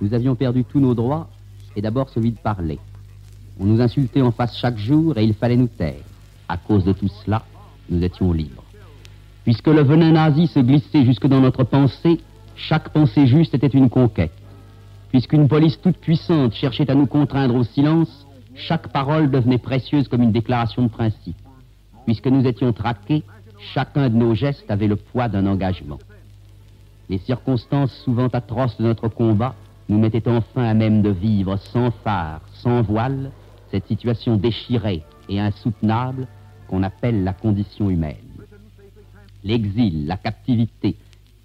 [0.02, 1.30] Nous avions perdu tous nos droits,
[1.76, 2.80] et d'abord celui de parler.
[3.60, 6.04] On nous insultait en face chaque jour et il fallait nous taire.
[6.50, 7.44] À cause de tout cela,
[7.90, 8.64] nous étions libres.
[9.44, 12.20] Puisque le venin nazi se glissait jusque dans notre pensée,
[12.56, 14.34] chaque pensée juste était une conquête.
[15.10, 20.24] Puisqu'une police toute puissante cherchait à nous contraindre au silence, chaque parole devenait précieuse comme
[20.24, 21.38] une déclaration de principe.
[22.06, 23.24] Puisque nous étions traqués,
[23.74, 26.00] chacun de nos gestes avait le poids d'un engagement.
[27.10, 29.56] Les circonstances souvent atroces de notre combat
[29.88, 33.32] nous mettaient enfin à même de vivre sans phare, sans voile,
[33.72, 36.28] cette situation déchirée et insoutenable
[36.68, 38.16] qu'on appelle la condition humaine.
[39.44, 40.96] L'exil, la captivité,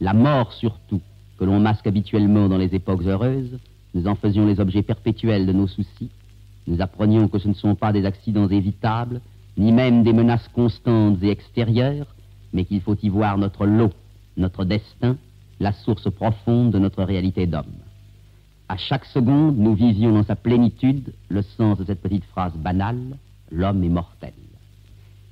[0.00, 1.00] la mort surtout,
[1.38, 3.58] que l'on masque habituellement dans les époques heureuses,
[3.94, 6.10] nous en faisions les objets perpétuels de nos soucis,
[6.66, 9.20] nous apprenions que ce ne sont pas des accidents évitables,
[9.56, 12.06] ni même des menaces constantes et extérieures,
[12.52, 13.92] mais qu'il faut y voir notre lot,
[14.36, 15.16] notre destin,
[15.60, 17.64] la source profonde de notre réalité d'homme.
[18.68, 23.18] À chaque seconde, nous vivions dans sa plénitude le sens de cette petite phrase banale,
[23.50, 24.32] l'homme est mortel.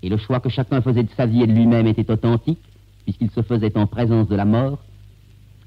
[0.03, 2.61] Et le choix que chacun faisait de sa vie et de lui-même était authentique,
[3.05, 4.79] puisqu'il se faisait en présence de la mort.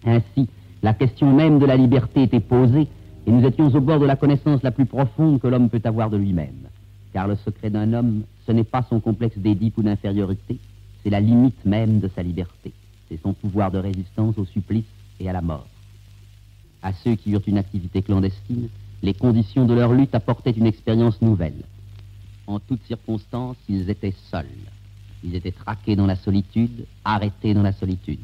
[0.06, 0.50] Ainsi,
[0.82, 2.88] la question même de la liberté était posée,
[3.26, 6.10] et nous étions au bord de la connaissance la plus profonde que l'homme peut avoir
[6.10, 6.68] de lui-même.
[7.14, 10.58] Car le secret d'un homme, ce n'est pas son complexe d'édipe ou d'infériorité,
[11.04, 12.74] c'est la limite même de sa liberté.
[13.10, 14.86] C'est son pouvoir de résistance au supplice
[15.20, 15.68] et à la mort.
[16.82, 18.68] À ceux qui eurent une activité clandestine,
[19.04, 21.64] les conditions de leur lutte apportaient une expérience nouvelle.
[22.48, 24.46] En toutes circonstances, ils étaient seuls.
[25.24, 28.20] Ils étaient traqués dans la solitude, arrêtés dans la solitude.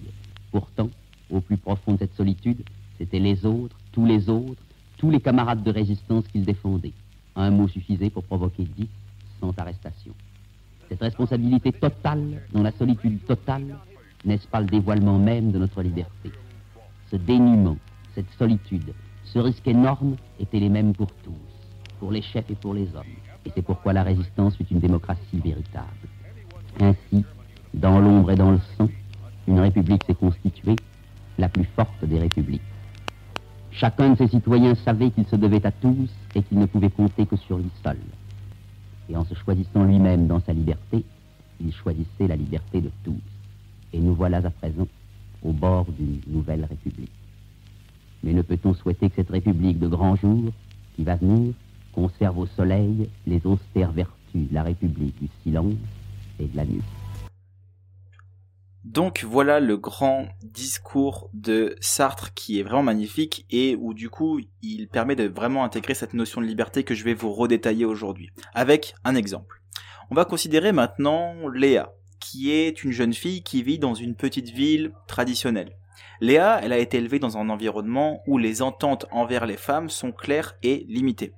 [0.52, 0.90] Pourtant,
[1.30, 2.62] au plus profond de cette solitude,
[2.98, 4.62] c'étaient les autres, tous les autres,
[4.98, 6.94] tous les camarades de résistance qu'ils défendaient.
[7.36, 8.90] Un mot suffisait pour provoquer dix
[9.40, 10.14] sans arrestation.
[10.90, 13.78] Cette responsabilité totale, dans la solitude totale,
[14.26, 16.32] n'est-ce pas le dévoilement même de notre liberté?
[17.10, 17.78] Ce dénuement,
[18.16, 21.32] cette solitude, ce risque énorme étaient les mêmes pour tous,
[22.00, 23.06] pour les chefs et pour les hommes.
[23.46, 25.88] Et c'est pourquoi la résistance fut une démocratie véritable.
[26.80, 27.26] Ainsi,
[27.74, 28.90] dans l'ombre et dans le sang,
[29.48, 30.76] une république s'est constituée,
[31.38, 32.62] la plus forte des républiques.
[33.72, 37.26] Chacun de ses citoyens savait qu'il se devait à tous et qu'il ne pouvait compter
[37.26, 37.98] que sur lui seul.
[39.10, 41.04] Et en se choisissant lui-même dans sa liberté,
[41.62, 43.22] il choisissait la liberté de tous.
[43.94, 44.88] Et nous voilà à présent
[45.44, 47.12] au bord d'une nouvelle république.
[48.24, 50.52] Mais ne peut-on souhaiter que cette république de grand jour,
[50.96, 51.54] qui va venir,
[51.94, 55.74] conserve au soleil les austères vertus de la république du silence
[56.40, 56.84] et de la nuit
[58.86, 64.40] donc voilà le grand discours de Sartre qui est vraiment magnifique et où du coup
[64.62, 68.32] il permet de vraiment intégrer cette notion de liberté que je vais vous redétailler aujourd'hui
[68.54, 69.62] avec un exemple.
[70.10, 74.50] On va considérer maintenant Léa qui est une jeune fille qui vit dans une petite
[74.50, 75.76] ville traditionnelle.
[76.22, 80.12] Léa, elle a été élevée dans un environnement où les ententes envers les femmes sont
[80.12, 81.34] claires et limitées.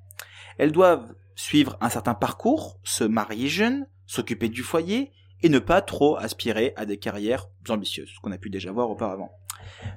[0.62, 5.82] Elles doivent suivre un certain parcours, se marier jeune, s'occuper du foyer et ne pas
[5.82, 9.32] trop aspirer à des carrières ambitieuses, ce qu'on a pu déjà voir auparavant.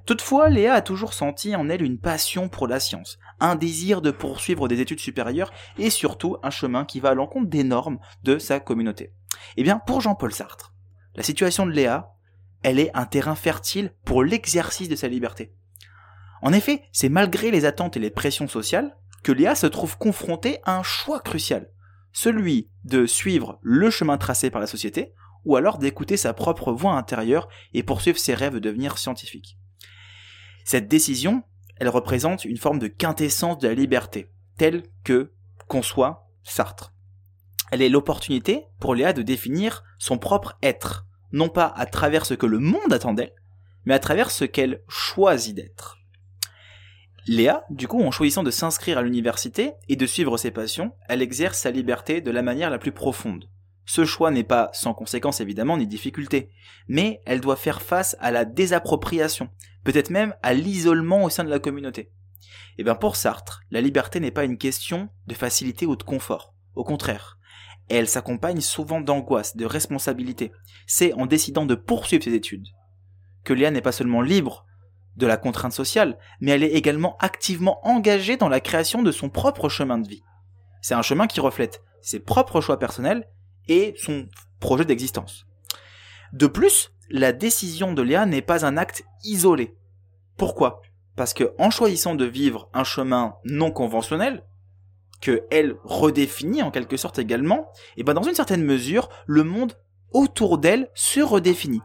[0.06, 4.10] Toutefois, Léa a toujours senti en elle une passion pour la science, un désir de
[4.10, 8.38] poursuivre des études supérieures et surtout un chemin qui va à l'encontre des normes de
[8.38, 9.12] sa communauté.
[9.58, 10.72] Eh bien, pour Jean-Paul Sartre,
[11.14, 12.14] la situation de Léa,
[12.62, 15.52] elle est un terrain fertile pour l'exercice de sa liberté.
[16.40, 20.60] En effet, c'est malgré les attentes et les pressions sociales que Léa se trouve confrontée
[20.62, 21.70] à un choix crucial,
[22.12, 25.12] celui de suivre le chemin tracé par la société,
[25.44, 29.58] ou alors d'écouter sa propre voix intérieure et poursuivre ses rêves de devenir scientifique.
[30.64, 31.42] Cette décision,
[31.76, 35.32] elle représente une forme de quintessence de la liberté, telle que
[35.66, 36.92] conçoit Sartre.
[37.72, 42.34] Elle est l'opportunité pour Léa de définir son propre être, non pas à travers ce
[42.34, 43.34] que le monde attend d'elle,
[43.86, 45.98] mais à travers ce qu'elle choisit d'être.
[47.26, 51.22] Léa, du coup, en choisissant de s'inscrire à l'université et de suivre ses passions, elle
[51.22, 53.48] exerce sa liberté de la manière la plus profonde.
[53.86, 56.50] Ce choix n'est pas sans conséquence évidemment ni difficulté,
[56.86, 59.48] mais elle doit faire face à la désappropriation,
[59.84, 62.02] peut-être même à l'isolement au sein de la communauté.
[62.02, 66.02] Et eh bien pour Sartre, la liberté n'est pas une question de facilité ou de
[66.02, 66.54] confort.
[66.74, 67.38] Au contraire,
[67.88, 70.52] elle s'accompagne souvent d'angoisse, de responsabilité.
[70.86, 72.66] C'est en décidant de poursuivre ses études
[73.44, 74.66] que Léa n'est pas seulement libre
[75.16, 79.28] de la contrainte sociale, mais elle est également activement engagée dans la création de son
[79.28, 80.22] propre chemin de vie.
[80.82, 83.28] C'est un chemin qui reflète ses propres choix personnels
[83.68, 84.26] et son
[84.60, 85.46] projet d'existence.
[86.32, 89.76] De plus, la décision de Léa n'est pas un acte isolé.
[90.36, 90.82] Pourquoi?
[91.16, 94.44] Parce que en choisissant de vivre un chemin non conventionnel,
[95.20, 99.74] que elle redéfinit en quelque sorte également, et ben dans une certaine mesure, le monde
[100.12, 101.80] autour d'elle se redéfinit.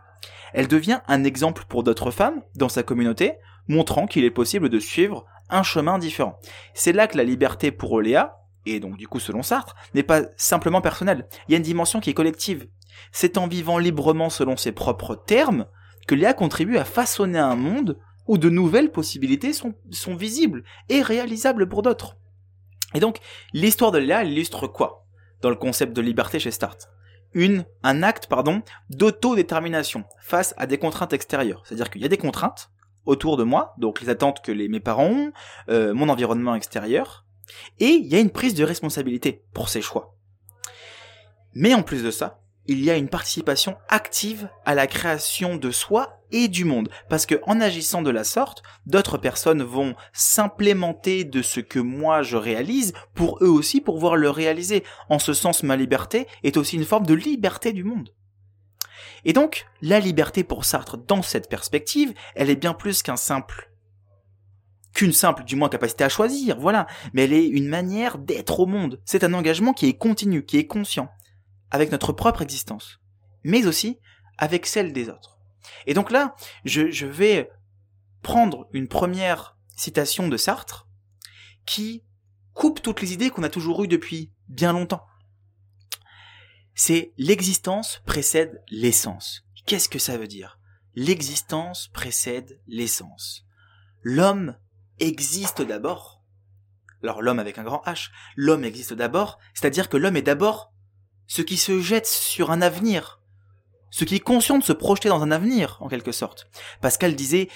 [0.53, 3.33] Elle devient un exemple pour d'autres femmes dans sa communauté,
[3.67, 6.39] montrant qu'il est possible de suivre un chemin différent.
[6.73, 10.23] C'est là que la liberté pour Léa et donc du coup selon Sartre, n'est pas
[10.38, 11.27] simplement personnel.
[11.47, 12.67] Il y a une dimension qui est collective.
[13.12, 15.65] C'est en vivant librement selon ses propres termes
[16.07, 21.01] que Léa contribue à façonner un monde où de nouvelles possibilités sont, sont visibles et
[21.01, 22.17] réalisables pour d'autres.
[22.93, 23.19] Et donc,
[23.53, 25.05] l'histoire de Léa illustre quoi
[25.41, 26.89] dans le concept de liberté chez Sartre?
[27.33, 31.63] Une, un acte, pardon, d'autodétermination face à des contraintes extérieures.
[31.65, 32.71] C'est-à-dire qu'il y a des contraintes
[33.05, 35.31] autour de moi, donc les attentes que mes parents ont,
[35.69, 37.25] euh, mon environnement extérieur,
[37.79, 40.15] et il y a une prise de responsabilité pour ses choix.
[41.53, 45.71] Mais en plus de ça, il y a une participation active à la création de
[45.71, 46.88] soi et du monde.
[47.10, 52.21] Parce que en agissant de la sorte, d'autres personnes vont s'implémenter de ce que moi
[52.21, 54.84] je réalise pour eux aussi pouvoir le réaliser.
[55.10, 58.13] En ce sens, ma liberté est aussi une forme de liberté du monde.
[59.25, 63.65] Et donc, la liberté pour Sartre dans cette perspective, elle est bien plus qu'un simple
[64.93, 66.88] qu'une simple, du moins, capacité à choisir, voilà.
[67.13, 68.99] Mais elle est une manière d'être au monde.
[69.05, 71.10] C'est un engagement qui est continu, qui est conscient
[71.71, 72.99] avec notre propre existence,
[73.43, 73.99] mais aussi
[74.38, 75.38] avec celle des autres.
[75.86, 77.49] Et donc là, je, vais
[78.21, 80.88] prendre une première citation de Sartre
[81.65, 82.03] qui
[82.53, 85.05] coupe toutes les idées qu'on a toujours eues depuis bien longtemps.
[86.73, 89.43] C'est l'existence précède l'essence.
[89.65, 90.60] Qu'est-ce que ça veut dire?
[90.95, 93.45] L'existence précède l'essence.
[94.01, 94.58] L'homme
[94.99, 96.23] existe d'abord.
[97.03, 100.73] Alors l'homme avec un grand H, l'homme existe d'abord, c'est-à-dire que l'homme est d'abord
[101.29, 103.21] ce qui se jette sur un avenir,
[103.91, 106.47] ce qui est conscient de se projeter dans un avenir, en quelque sorte.
[106.81, 107.49] Pascal disait,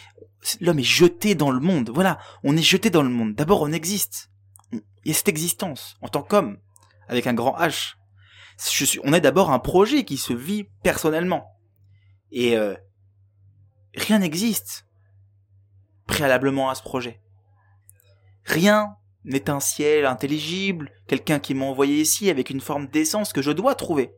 [0.61, 1.89] l'homme est jeté dans le monde.
[1.89, 3.33] Voilà, on est jeté dans le monde.
[3.33, 4.29] D'abord, on existe.
[4.71, 6.59] Il y a cette existence, en tant qu'homme,
[7.07, 7.95] avec un grand H.
[9.03, 11.57] On est d'abord un projet qui se vit personnellement.
[12.31, 12.75] Et euh,
[13.95, 14.85] rien n'existe
[16.05, 17.23] préalablement à ce projet.
[18.45, 23.41] Rien n'est un ciel intelligible, quelqu'un qui m'a envoyé ici avec une forme d'essence que
[23.41, 24.13] je dois trouver.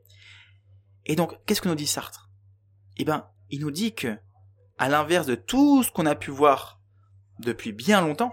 [1.06, 2.30] Et donc, qu'est-ce que nous dit Sartre?
[2.98, 4.18] Eh ben, il nous dit que,
[4.78, 6.82] à l'inverse de tout ce qu'on a pu voir
[7.40, 8.32] depuis bien longtemps,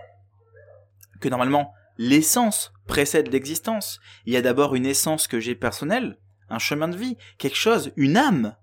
[1.21, 4.01] que normalement l'essence précède l'existence.
[4.27, 7.93] Il y a d'abord une essence que j'ai personnelle, un chemin de vie, quelque chose,
[7.97, 8.57] une âme,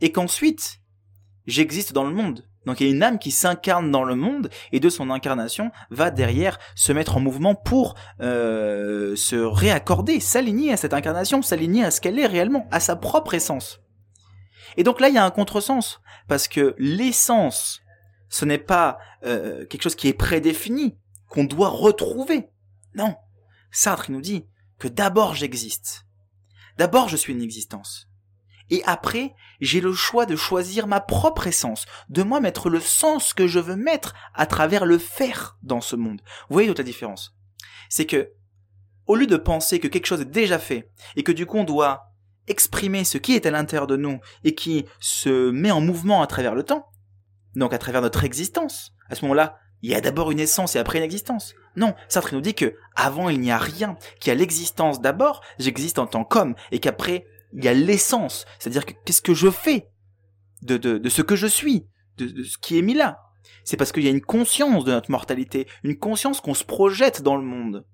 [0.00, 0.80] et qu'ensuite
[1.46, 2.48] j'existe dans le monde.
[2.66, 5.70] Donc il y a une âme qui s'incarne dans le monde et de son incarnation
[5.90, 11.84] va derrière se mettre en mouvement pour euh, se réaccorder, s'aligner à cette incarnation, s'aligner
[11.84, 13.80] à ce qu'elle est réellement, à sa propre essence.
[14.76, 17.80] Et donc là il y a un contresens parce que l'essence,
[18.28, 20.98] ce n'est pas euh, quelque chose qui est prédéfini,
[21.28, 22.48] qu'on doit retrouver.
[22.94, 23.14] Non,
[23.70, 24.44] Sartre nous dit
[24.78, 26.04] que d'abord j'existe.
[26.78, 28.08] D'abord je suis une existence.
[28.70, 33.32] Et après, j'ai le choix de choisir ma propre essence, de moi mettre le sens
[33.32, 36.20] que je veux mettre à travers le faire dans ce monde.
[36.48, 37.36] Vous voyez toute la différence?
[37.88, 38.32] C'est que,
[39.06, 41.64] au lieu de penser que quelque chose est déjà fait, et que du coup on
[41.64, 42.12] doit
[42.48, 46.26] exprimer ce qui est à l'intérieur de nous, et qui se met en mouvement à
[46.26, 46.88] travers le temps,
[47.54, 50.78] donc à travers notre existence, à ce moment-là, il y a d'abord une essence et
[50.78, 51.54] après une existence.
[51.76, 55.42] Non, Sartre nous dit que avant il n'y a rien, qu'il y a l'existence d'abord,
[55.58, 59.88] j'existe en tant qu'homme, et qu'après il y a l'essence, c'est-à-dire qu'est-ce que je fais
[60.62, 63.18] de, ce que je suis, de, de ce qui est mis là?
[63.64, 67.22] C'est parce qu'il y a une conscience de notre mortalité, une conscience qu'on se projette
[67.22, 67.84] dans le monde,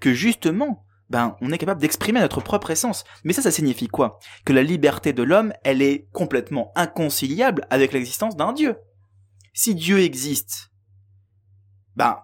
[0.00, 3.04] que justement, ben, on est capable d'exprimer notre propre essence.
[3.24, 4.18] Mais ça, ça signifie quoi?
[4.44, 8.76] Que la liberté de l'homme, elle est complètement inconciliable avec l'existence d'un Dieu.
[9.52, 10.70] Si Dieu existe,
[11.96, 12.20] ben,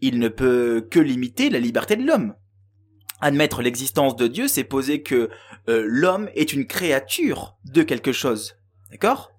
[0.00, 2.34] il ne peut que limiter la liberté de l'homme
[3.20, 5.30] admettre l'existence de Dieu, c'est poser que
[5.68, 8.56] euh, l'homme est une créature de quelque chose.
[8.90, 9.32] D'accord?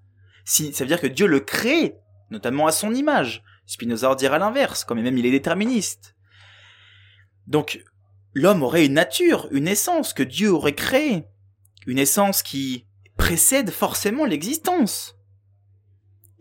[0.46, 1.96] Si ça veut dire que Dieu le crée,
[2.30, 3.44] notamment à son image.
[3.65, 6.15] Spinoza dira l'inverse, quand même il est déterministe.
[7.48, 7.84] Donc
[8.34, 11.26] l'homme aurait une nature, une essence que Dieu aurait créée,
[11.86, 12.86] une essence qui
[13.18, 15.15] précède forcément l'existence.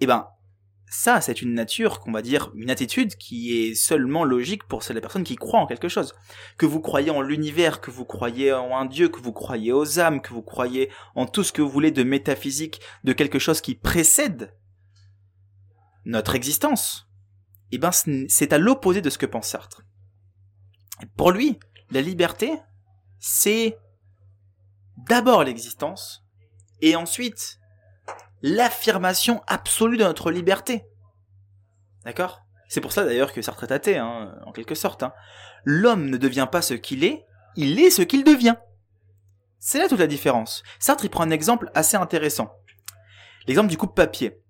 [0.01, 0.29] Eh ben,
[0.91, 5.01] ça, c'est une nature, qu'on va dire, une attitude qui est seulement logique pour celles
[5.01, 6.15] personnes qui croient en quelque chose.
[6.57, 10.01] Que vous croyez en l'univers, que vous croyez en un dieu, que vous croyez aux
[10.01, 13.61] âmes, que vous croyez en tout ce que vous voulez de métaphysique, de quelque chose
[13.61, 14.55] qui précède
[16.07, 17.07] notre existence.
[17.71, 17.91] Eh ben,
[18.29, 19.83] c'est à l'opposé de ce que pense Sartre.
[21.17, 21.59] Pour lui,
[21.91, 22.51] la liberté,
[23.19, 23.79] c'est
[24.97, 26.25] d'abord l'existence,
[26.81, 27.59] et ensuite
[28.43, 30.85] l'affirmation absolue de notre liberté.
[32.05, 32.43] D'accord?
[32.69, 35.03] C'est pour ça d'ailleurs que Sartre est athée, hein, en quelque sorte.
[35.03, 35.13] Hein.
[35.65, 37.25] L'homme ne devient pas ce qu'il est,
[37.57, 38.57] il est ce qu'il devient.
[39.59, 40.63] C'est là toute la différence.
[40.79, 42.53] Sartre il prend un exemple assez intéressant.
[43.47, 44.41] L'exemple du coupe-papier.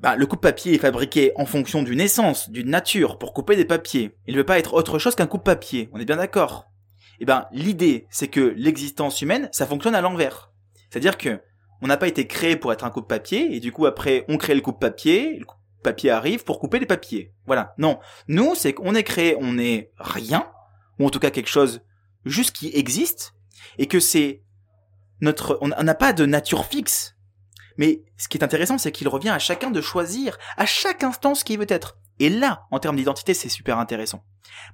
[0.00, 4.16] Bah, le coupe-papier est fabriqué en fonction d'une essence, d'une nature, pour couper des papiers.
[4.26, 6.70] Il ne veut pas être autre chose qu'un coupe-papier, on est bien d'accord?
[7.18, 10.52] Et eh ben, l'idée, c'est que l'existence humaine, ça fonctionne à l'envers.
[10.88, 11.42] C'est-à-dire que
[11.82, 14.54] on n'a pas été créé pour être un coupe-papier, et du coup après on crée
[14.54, 17.32] le coupe-papier, le coupe-papier arrive pour couper les papiers.
[17.46, 17.74] Voilà.
[17.78, 17.98] Non.
[18.28, 20.46] Nous, c'est qu'on est créé, on est rien,
[20.98, 21.82] ou en tout cas quelque chose
[22.24, 23.34] juste qui existe,
[23.78, 24.42] et que c'est
[25.20, 27.16] notre, on n'a pas de nature fixe.
[27.76, 31.34] Mais ce qui est intéressant, c'est qu'il revient à chacun de choisir à chaque instant
[31.34, 31.98] ce qu'il veut être.
[32.18, 34.24] Et là, en termes d'identité, c'est super intéressant.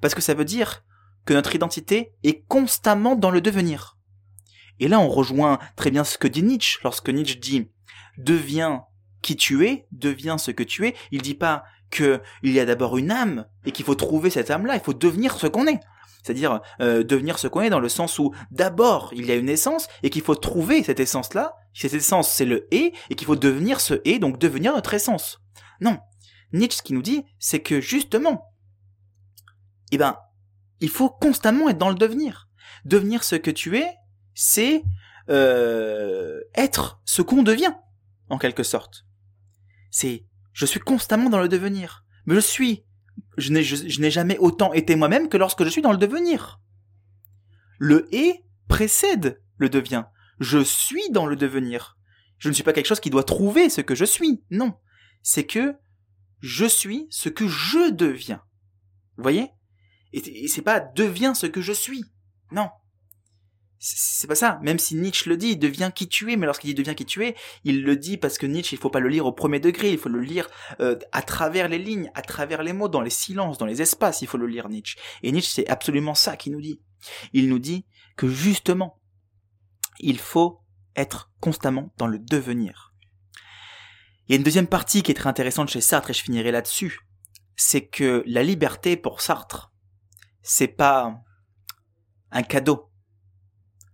[0.01, 0.85] Parce que ça veut dire
[1.25, 3.96] que notre identité est constamment dans le devenir.
[4.81, 7.69] Et là, on rejoint très bien ce que dit Nietzsche lorsque Nietzsche dit
[8.19, 8.85] deviens
[9.23, 10.95] qui tu es, deviens ce que tu es.
[11.11, 14.51] Il dit pas que il y a d'abord une âme et qu'il faut trouver cette
[14.51, 14.75] âme-là.
[14.75, 15.81] Il faut devenir ce qu'on est.
[16.23, 19.49] C'est-à-dire euh, devenir ce qu'on est dans le sens où d'abord il y a une
[19.49, 21.55] essence et qu'il faut trouver cette essence-là.
[21.73, 25.41] Cette essence, c'est le et et qu'il faut devenir ce et, donc devenir notre essence.
[25.81, 25.99] Non.
[26.53, 28.53] Nietzsche, ce qu'il nous dit, c'est que justement,
[29.93, 30.17] eh ben,
[30.81, 32.49] il faut constamment être dans le devenir.
[32.85, 33.87] Devenir ce que tu es,
[34.37, 34.85] c'est
[35.31, 37.75] euh, être ce qu'on devient,
[38.29, 39.05] en quelque sorte.
[39.91, 42.85] C'est, je suis constamment dans le devenir, mais je suis,
[43.39, 46.61] je n'ai, jamais autant été moi-même que lorsque je suis dans le devenir.
[47.79, 50.05] Le et précède le devient.
[50.39, 51.97] Je suis dans le devenir.
[52.39, 54.45] Je ne suis pas quelque chose qui doit trouver ce que je suis.
[54.51, 54.75] Non.
[55.23, 55.77] C'est que
[56.41, 58.43] je suis ce que je deviens.
[59.17, 59.51] Vous voyez?
[60.13, 62.05] Et, c'est pas deviens ce que je suis.
[62.53, 62.69] Non.
[63.79, 64.59] C'est pas ça.
[64.63, 67.25] Même si Nietzsche le dit, deviens qui tu es, mais lorsqu'il dit deviens qui tu
[67.25, 69.93] es, il le dit parce que Nietzsche, il faut pas le lire au premier degré,
[69.93, 70.49] il faut le lire
[70.81, 74.23] euh, à travers les lignes, à travers les mots, dans les silences, dans les espaces,
[74.23, 74.99] il faut le lire Nietzsche.
[75.23, 76.81] Et Nietzsche, c'est absolument ça qu'il nous dit.
[77.33, 79.01] Il nous dit que justement,
[79.99, 80.61] il faut
[80.97, 82.95] être constamment dans le devenir.
[84.27, 86.51] Il y a une deuxième partie qui est très intéressante chez Sartre, et je finirai
[86.51, 87.01] là-dessus.
[87.55, 89.73] C'est que la liberté pour Sartre,
[90.43, 91.21] c'est pas
[92.33, 92.91] un cadeau.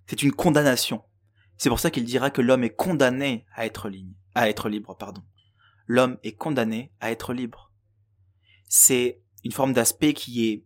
[0.07, 1.05] C'est une condamnation.
[1.57, 4.96] C'est pour ça qu'il dira que l'homme est condamné à être libre, à être libre,
[4.96, 5.22] pardon.
[5.86, 7.72] L'homme est condamné à être libre.
[8.68, 10.64] C'est une forme d'aspect qui est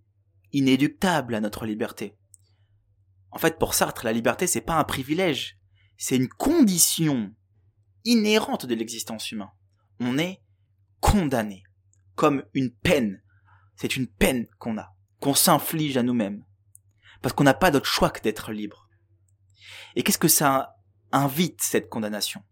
[0.53, 2.17] inéductable à notre liberté.
[3.31, 5.59] En fait, pour Sartre, la liberté, c'est pas un privilège.
[5.99, 7.35] C'est une condition
[8.05, 9.49] inhérente de l'existence humaine.
[10.01, 10.41] On est
[11.01, 11.65] condamné.
[12.15, 13.23] Comme une peine.
[13.77, 16.45] C'est une peine qu'on a qu'on s'inflige à nous-mêmes.
[17.23, 18.86] Parce qu'on n'a pas d'autre choix que d'être libre.
[19.95, 20.77] Et qu'est-ce que ça
[21.13, 22.43] invite, cette condamnation?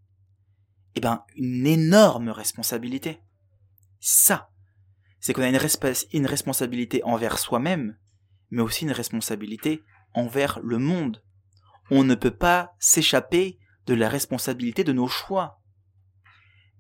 [0.94, 3.20] Eh ben, une énorme responsabilité.
[4.00, 4.50] Ça,
[5.20, 5.58] c'est qu'on a une,
[6.12, 7.96] une responsabilité envers soi-même,
[8.50, 11.22] mais aussi une responsabilité envers le monde.
[11.90, 15.60] On ne peut pas s'échapper de la responsabilité de nos choix.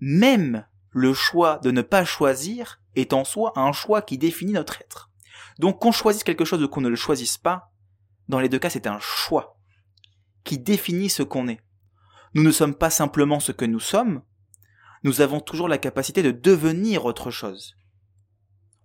[0.00, 4.80] Même le choix de ne pas choisir est en soi un choix qui définit notre
[4.80, 5.10] être.
[5.58, 7.72] Donc qu'on choisisse quelque chose ou qu'on ne le choisisse pas,
[8.28, 9.53] dans les deux cas c'est un choix
[10.44, 11.60] qui définit ce qu'on est.
[12.34, 14.22] Nous ne sommes pas simplement ce que nous sommes,
[15.02, 17.74] nous avons toujours la capacité de devenir autre chose.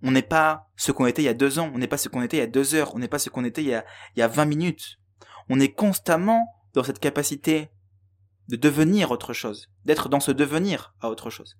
[0.01, 2.09] On n'est pas ce qu'on était il y a deux ans, on n'est pas ce
[2.09, 3.73] qu'on était il y a deux heures, on n'est pas ce qu'on était il y
[3.73, 3.85] a,
[4.15, 4.97] il y a vingt minutes.
[5.49, 7.69] On est constamment dans cette capacité
[8.47, 11.57] de devenir autre chose, d'être dans ce devenir à autre chose.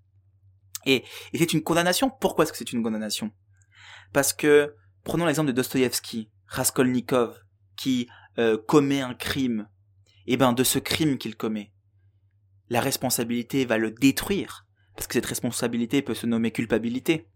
[0.85, 2.09] Et, et c'est une condamnation.
[2.09, 3.31] Pourquoi est-ce que c'est une condamnation?
[4.13, 7.39] Parce que Prenons l'exemple de Dostoïevski, Raskolnikov,
[7.75, 9.67] qui euh, commet un crime.
[10.31, 11.73] Eh ben, de ce crime qu'il commet,
[12.69, 17.27] la responsabilité va le détruire, parce que cette responsabilité peut se nommer culpabilité.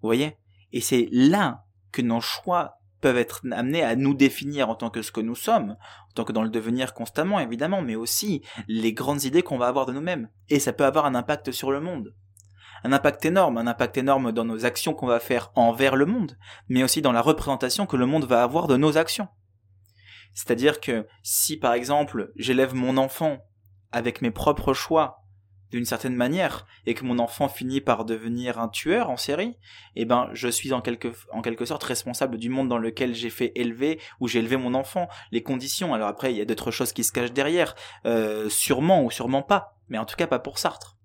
[0.00, 0.36] Vous voyez?
[0.70, 5.02] Et c'est là que nos choix peuvent être amenés à nous définir en tant que
[5.02, 8.92] ce que nous sommes, en tant que dans le devenir constamment évidemment, mais aussi les
[8.92, 10.30] grandes idées qu'on va avoir de nous-mêmes.
[10.48, 12.14] Et ça peut avoir un impact sur le monde
[12.84, 16.36] un impact énorme, un impact énorme dans nos actions qu'on va faire envers le monde,
[16.68, 19.28] mais aussi dans la représentation que le monde va avoir de nos actions.
[20.34, 23.38] C'est-à-dire que si par exemple j'élève mon enfant
[23.92, 25.24] avec mes propres choix
[25.70, 29.56] d'une certaine manière et que mon enfant finit par devenir un tueur en série,
[29.96, 33.30] eh ben je suis en quelque en quelque sorte responsable du monde dans lequel j'ai
[33.30, 35.94] fait élever ou j'ai élevé mon enfant, les conditions.
[35.94, 37.74] Alors après il y a d'autres choses qui se cachent derrière,
[38.06, 40.96] euh, sûrement ou sûrement pas, mais en tout cas pas pour Sartre.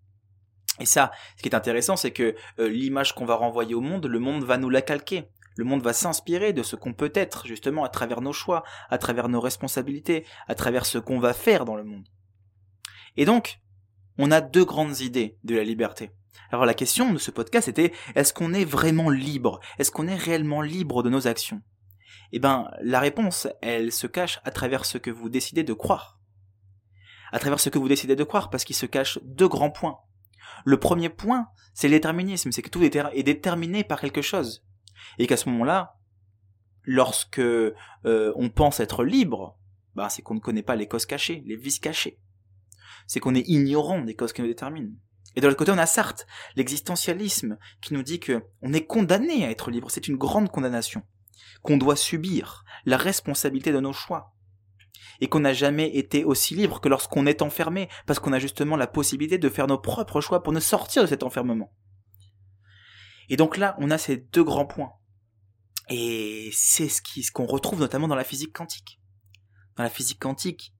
[0.80, 4.06] Et ça, ce qui est intéressant, c'est que euh, l'image qu'on va renvoyer au monde,
[4.06, 5.30] le monde va nous la calquer.
[5.60, 8.98] Le monde va s'inspirer de ce qu'on peut être, justement, à travers nos choix, à
[8.98, 12.08] travers nos responsabilités, à travers ce qu'on va faire dans le monde.
[13.18, 13.60] Et donc,
[14.18, 16.12] on a deux grandes idées de la liberté.
[16.50, 19.60] Alors la question de ce podcast était, est-ce qu'on est vraiment libre?
[19.80, 21.62] Est-ce qu'on est réellement libre de nos actions?
[22.32, 26.22] Eh ben, la réponse, elle se cache à travers ce que vous décidez de croire.
[27.34, 30.00] À travers ce que vous décidez de croire, parce qu'il se cache deux grands points.
[30.64, 34.64] Le premier point, c'est le déterminisme, c'est que tout est, déterminé par quelque chose.
[35.18, 35.98] Et qu'à ce moment-là,
[36.84, 37.74] lorsque euh,
[38.06, 39.58] on pense être libre,
[39.96, 42.20] bah, c'est qu'on ne connaît pas les causes cachées, les vices cachés.
[43.08, 44.94] C'est qu'on est ignorant des causes qui nous déterminent.
[45.36, 46.26] Et de l'autre côté, on a Sartre,
[46.56, 49.92] l'existentialisme, qui nous dit que on est condamné à être libre.
[49.92, 51.04] C'est une grande condamnation
[51.62, 54.34] qu'on doit subir, la responsabilité de nos choix
[55.22, 58.78] et qu'on n'a jamais été aussi libre que lorsqu'on est enfermé, parce qu'on a justement
[58.78, 61.74] la possibilité de faire nos propres choix pour nous sortir de cet enfermement.
[63.30, 64.94] Et donc là, on a ces deux grands points.
[65.90, 69.00] Et c'est ce qu'on retrouve notamment dans la physique quantique.
[69.76, 70.74] Dans la physique quantique,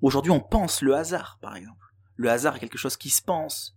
[0.00, 1.86] Aujourd'hui, on pense le hasard, par exemple.
[2.16, 3.76] Le hasard est quelque chose qui se pense.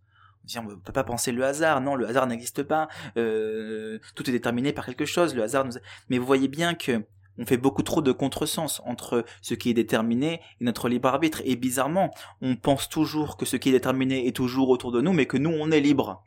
[0.58, 1.82] On ne peut pas penser le hasard.
[1.82, 2.88] Non, le hasard n'existe pas.
[3.18, 5.36] Euh, tout est déterminé par quelque chose.
[5.36, 5.74] Le hasard nous...
[6.10, 7.06] Mais vous voyez bien que
[7.38, 11.42] on fait beaucoup trop de contresens entre ce qui est déterminé et notre libre arbitre.
[11.46, 12.12] Et bizarrement,
[12.42, 15.38] on pense toujours que ce qui est déterminé est toujours autour de nous, mais que
[15.38, 16.24] nous, on est libre.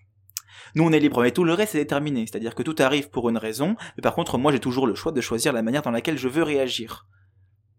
[0.74, 2.26] Nous, on est libre, mais tout le reste est déterminé.
[2.26, 5.12] C'est-à-dire que tout arrive pour une raison, mais par contre, moi, j'ai toujours le choix
[5.12, 7.06] de choisir la manière dans laquelle je veux réagir.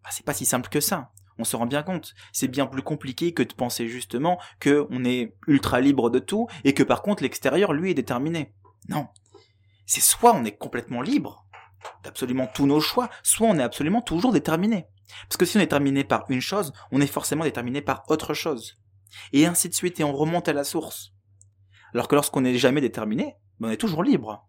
[0.03, 1.11] Bah, c'est pas si simple que ça.
[1.38, 2.13] On se rend bien compte.
[2.32, 6.47] C'est bien plus compliqué que de penser justement que on est ultra libre de tout
[6.63, 8.53] et que par contre l'extérieur, lui, est déterminé.
[8.88, 9.07] Non.
[9.86, 11.45] C'est soit on est complètement libre
[12.03, 14.88] d'absolument tous nos choix, soit on est absolument toujours déterminé.
[15.28, 18.34] Parce que si on est déterminé par une chose, on est forcément déterminé par autre
[18.34, 18.80] chose.
[19.34, 21.14] Et ainsi de suite, et on remonte à la source.
[21.96, 24.46] Alors que lorsqu'on n'est jamais déterminé, ben, on est toujours libre.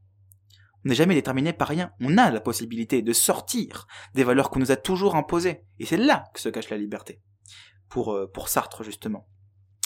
[0.84, 1.92] On n'est jamais déterminé par rien.
[2.00, 5.62] On a la possibilité de sortir des valeurs qu'on nous a toujours imposées.
[5.78, 7.20] Et c'est là que se cache la liberté.
[7.88, 9.28] Pour, euh, Sartre, justement.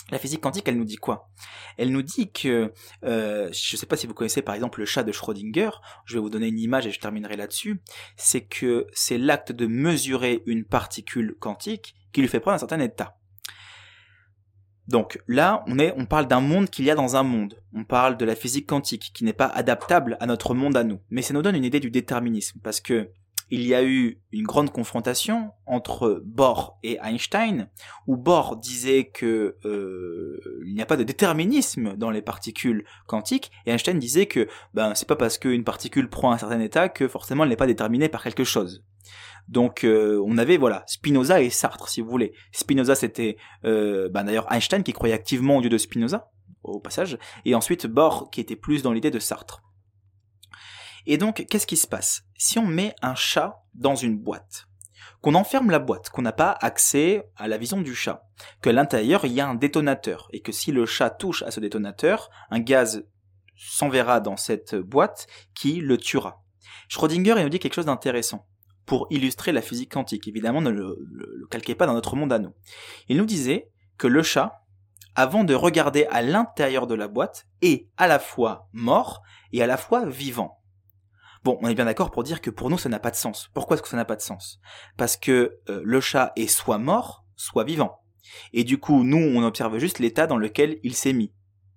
[0.09, 1.29] La physique quantique, elle nous dit quoi?
[1.77, 2.73] Elle nous dit que,
[3.05, 5.69] euh, je ne sais pas si vous connaissez par exemple le chat de Schrödinger,
[6.05, 7.81] je vais vous donner une image et je terminerai là-dessus,
[8.17, 12.79] c'est que c'est l'acte de mesurer une particule quantique qui lui fait prendre un certain
[12.79, 13.20] état.
[14.91, 17.55] Donc là, on, est, on parle d'un monde qu'il y a dans un monde.
[17.73, 20.99] On parle de la physique quantique qui n'est pas adaptable à notre monde à nous.
[21.09, 23.09] Mais ça nous donne une idée du déterminisme parce que
[23.53, 27.67] il y a eu une grande confrontation entre Bohr et Einstein,
[28.07, 33.51] où Bohr disait que euh, il n'y a pas de déterminisme dans les particules quantiques,
[33.65, 37.09] et Einstein disait que ben c'est pas parce qu'une particule prend un certain état que
[37.09, 38.85] forcément elle n'est pas déterminée par quelque chose.
[39.51, 42.33] Donc euh, on avait voilà Spinoza et Sartre si vous voulez.
[42.53, 43.35] Spinoza c'était
[43.65, 46.31] euh, ben, d'ailleurs Einstein qui croyait activement au dieu de Spinoza
[46.63, 49.63] au passage, et ensuite Bohr qui était plus dans l'idée de Sartre.
[51.07, 52.23] Et donc, qu'est-ce qui se passe?
[52.37, 54.67] Si on met un chat dans une boîte,
[55.21, 58.23] qu'on enferme la boîte, qu'on n'a pas accès à la vision du chat,
[58.61, 61.59] qu'à l'intérieur il y a un détonateur, et que si le chat touche à ce
[61.59, 63.05] détonateur, un gaz
[63.55, 65.25] s'enverra dans cette boîte
[65.55, 66.43] qui le tuera.
[66.89, 68.47] Schrödinger il nous dit quelque chose d'intéressant
[68.91, 70.27] pour illustrer la physique quantique.
[70.27, 72.53] Évidemment, ne le, le calquez pas dans notre monde à nous.
[73.07, 74.65] Il nous disait que le chat,
[75.15, 79.21] avant de regarder à l'intérieur de la boîte, est à la fois mort
[79.53, 80.59] et à la fois vivant.
[81.45, 83.49] Bon, on est bien d'accord pour dire que pour nous, ça n'a pas de sens.
[83.53, 84.59] Pourquoi est-ce que ça n'a pas de sens?
[84.97, 88.01] Parce que euh, le chat est soit mort, soit vivant.
[88.51, 91.31] Et du coup, nous, on observe juste l'état dans lequel il s'est mis.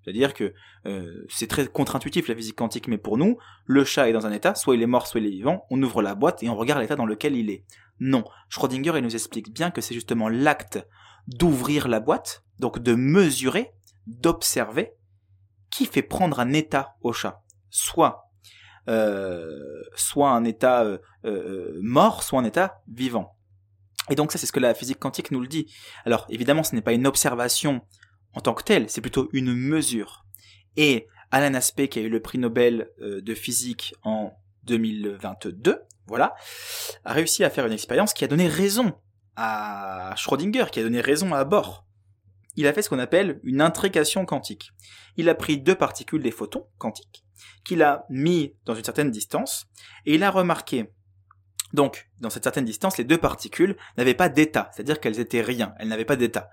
[0.05, 0.52] C'est-à-dire que
[0.86, 4.32] euh, c'est très contre-intuitif la physique quantique, mais pour nous, le chat est dans un
[4.32, 6.57] état, soit il est mort, soit il est vivant, on ouvre la boîte et on
[6.57, 7.64] regarde l'état dans lequel il est.
[8.00, 10.86] Non, Schrödinger, il nous explique bien que c'est justement l'acte
[11.26, 13.72] d'ouvrir la boîte, donc de mesurer,
[14.07, 14.92] d'observer,
[15.70, 17.42] qui fait prendre un état au chat.
[17.70, 18.24] Soit
[18.88, 20.84] euh, soit un état
[21.24, 23.34] euh, mort, soit un état vivant.
[24.11, 25.72] Et donc ça, c'est ce que la physique quantique nous le dit.
[26.05, 27.80] Alors évidemment, ce n'est pas une observation
[28.35, 30.24] en tant que telle, c'est plutôt une mesure.
[30.76, 34.32] Et Alan Aspect, qui a eu le prix Nobel de physique en
[34.64, 36.35] 2022, voilà,
[37.05, 38.93] a réussi à faire une expérience qui a donné raison
[39.37, 41.87] à Schrödinger, qui a donné raison à Bohr.
[42.57, 44.70] Il a fait ce qu'on appelle une intrication quantique.
[45.16, 47.24] Il a pris deux particules des photons quantiques
[47.64, 49.66] qu'il a mis dans une certaine distance,
[50.07, 50.91] et il a remarqué,
[51.72, 55.74] donc, dans cette certaine distance, les deux particules n'avaient pas d'état, c'est-à-dire qu'elles étaient rien,
[55.78, 56.51] elles n'avaient pas d'état.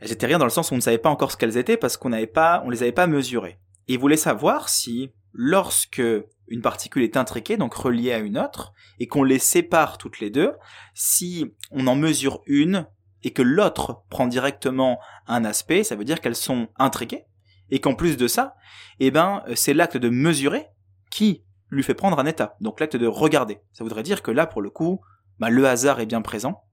[0.00, 1.76] Elles étaient rien dans le sens où on ne savait pas encore ce qu'elles étaient
[1.76, 3.58] parce qu'on n'avait pas, on les avait pas mesurées.
[3.88, 6.02] Et il voulait savoir si, lorsque
[6.48, 10.30] une particule est intriquée, donc reliée à une autre, et qu'on les sépare toutes les
[10.30, 10.52] deux,
[10.94, 12.86] si on en mesure une
[13.22, 17.24] et que l'autre prend directement un aspect, ça veut dire qu'elles sont intriquées,
[17.70, 18.54] et qu'en plus de ça,
[18.98, 20.66] eh ben, c'est l'acte de mesurer
[21.10, 22.56] qui lui fait prendre un état.
[22.60, 23.60] Donc l'acte de regarder.
[23.72, 25.00] Ça voudrait dire que là, pour le coup,
[25.38, 26.64] bah, le hasard est bien présent.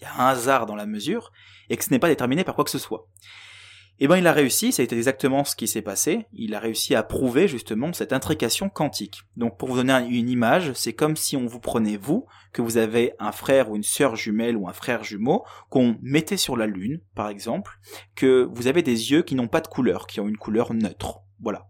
[0.00, 1.32] Il y a un hasard dans la mesure,
[1.68, 3.06] et que ce n'est pas déterminé par quoi que ce soit.
[4.02, 6.24] Eh ben, il a réussi, ça a été exactement ce qui s'est passé.
[6.32, 9.20] Il a réussi à prouver justement cette intrication quantique.
[9.36, 12.24] Donc, pour vous donner une image, c'est comme si on vous prenait vous,
[12.54, 16.38] que vous avez un frère ou une sœur jumelle ou un frère jumeau, qu'on mettait
[16.38, 17.78] sur la Lune, par exemple,
[18.14, 21.20] que vous avez des yeux qui n'ont pas de couleur, qui ont une couleur neutre.
[21.38, 21.69] Voilà.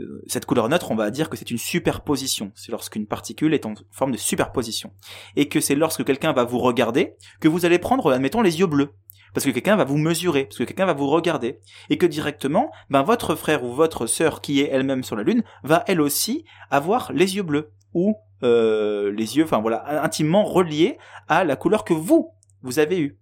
[0.00, 2.52] Euh, cette couleur neutre, on va dire que c'est une superposition.
[2.54, 4.92] C'est lorsqu'une particule est en forme de superposition.
[5.36, 8.66] Et que c'est lorsque quelqu'un va vous regarder que vous allez prendre, admettons, les yeux
[8.66, 8.92] bleus
[9.34, 12.70] parce que quelqu'un va vous mesurer, parce que quelqu'un va vous regarder, et que directement,
[12.90, 16.44] ben votre frère ou votre sœur qui est elle-même sur la lune va elle aussi
[16.70, 21.84] avoir les yeux bleus ou euh, les yeux, enfin voilà, intimement reliés à la couleur
[21.84, 22.32] que vous
[22.62, 23.18] vous avez eue.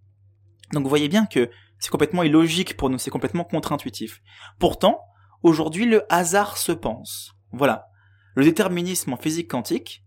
[0.73, 4.23] Donc vous voyez bien que c'est complètement illogique pour nous, c'est complètement contre-intuitif.
[4.59, 5.01] Pourtant,
[5.43, 7.35] aujourd'hui, le hasard se pense.
[7.53, 7.87] Voilà.
[8.35, 10.05] Le déterminisme en physique quantique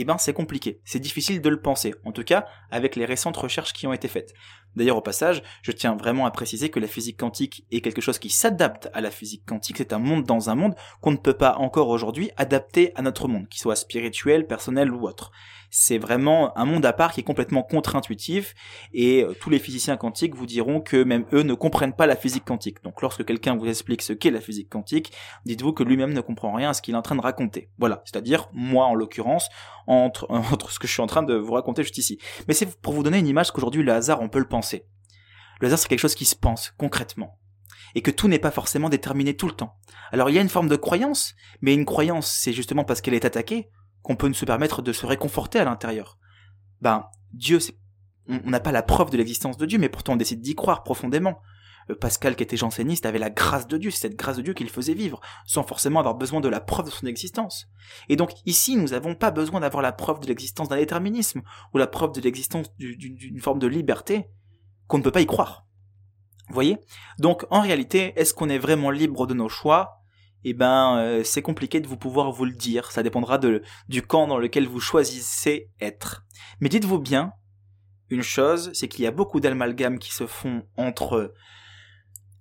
[0.00, 3.36] eh ben c'est compliqué, c'est difficile de le penser, en tout cas avec les récentes
[3.36, 4.32] recherches qui ont été faites.
[4.76, 8.20] D'ailleurs au passage, je tiens vraiment à préciser que la physique quantique est quelque chose
[8.20, 11.36] qui s'adapte à la physique quantique, c'est un monde dans un monde qu'on ne peut
[11.36, 15.32] pas encore aujourd'hui adapter à notre monde, qu'il soit spirituel, personnel ou autre
[15.70, 18.54] c'est vraiment un monde à part qui est complètement contre-intuitif
[18.92, 22.16] et euh, tous les physiciens quantiques vous diront que même eux ne comprennent pas la
[22.16, 22.82] physique quantique.
[22.82, 25.12] Donc lorsque quelqu'un vous explique ce qu'est la physique quantique,
[25.44, 27.70] dites-vous que lui-même ne comprend rien à ce qu'il est en train de raconter.
[27.78, 29.48] Voilà, c'est-à-dire moi en l'occurrence
[29.86, 32.18] entre, entre ce que je suis en train de vous raconter juste ici.
[32.46, 34.86] Mais c'est pour vous donner une image qu'aujourd'hui le hasard on peut le penser.
[35.60, 37.38] Le hasard c'est quelque chose qui se pense concrètement
[37.94, 39.76] et que tout n'est pas forcément déterminé tout le temps.
[40.12, 43.14] Alors il y a une forme de croyance, mais une croyance c'est justement parce qu'elle
[43.14, 43.70] est attaquée
[44.08, 46.18] qu'on peut se permettre de se réconforter à l'intérieur.
[46.80, 47.04] Ben,
[47.34, 47.58] Dieu,
[48.26, 50.82] on n'a pas la preuve de l'existence de Dieu, mais pourtant on décide d'y croire
[50.82, 51.42] profondément.
[51.90, 54.54] Euh, Pascal, qui était janséniste, avait la grâce de Dieu, c'est cette grâce de Dieu
[54.54, 57.66] qu'il faisait vivre, sans forcément avoir besoin de la preuve de son existence.
[58.08, 61.42] Et donc ici, nous n'avons pas besoin d'avoir la preuve de l'existence d'un déterminisme,
[61.74, 64.30] ou la preuve de l'existence d'une forme de liberté,
[64.86, 65.66] qu'on ne peut pas y croire.
[66.48, 66.78] Vous voyez?
[67.18, 69.97] Donc en réalité, est-ce qu'on est vraiment libre de nos choix?
[70.44, 72.90] Eh ben euh, c'est compliqué de vous pouvoir vous le dire.
[72.92, 76.24] Ça dépendra de, du camp dans lequel vous choisissez être.
[76.60, 77.32] Mais dites-vous bien,
[78.10, 81.34] une chose, c'est qu'il y a beaucoup d'amalgames qui se font entre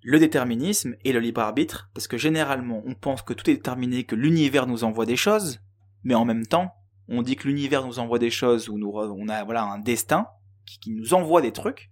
[0.02, 4.06] le déterminisme et le libre arbitre, parce que généralement on pense que tout est déterminé,
[4.06, 5.60] que l'univers nous envoie des choses,
[6.04, 6.72] mais en même temps
[7.10, 10.28] on dit que l'univers nous envoie des choses où nous on a voilà un destin
[10.66, 11.92] qui, qui nous envoie des trucs,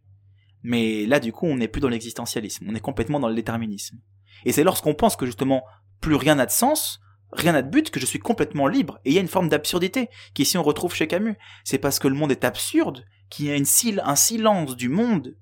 [0.64, 4.00] mais là du coup on n'est plus dans l'existentialisme, on est complètement dans le déterminisme.
[4.46, 5.64] Et c'est lorsqu'on pense que justement
[6.06, 7.00] plus rien n'a de sens,
[7.32, 9.00] rien n'a de but, que je suis complètement libre.
[9.06, 11.36] Et il y a une forme d'absurdité qui ici on retrouve chez Camus.
[11.64, 15.36] C'est parce que le monde est absurde qu'il y a un silence du monde,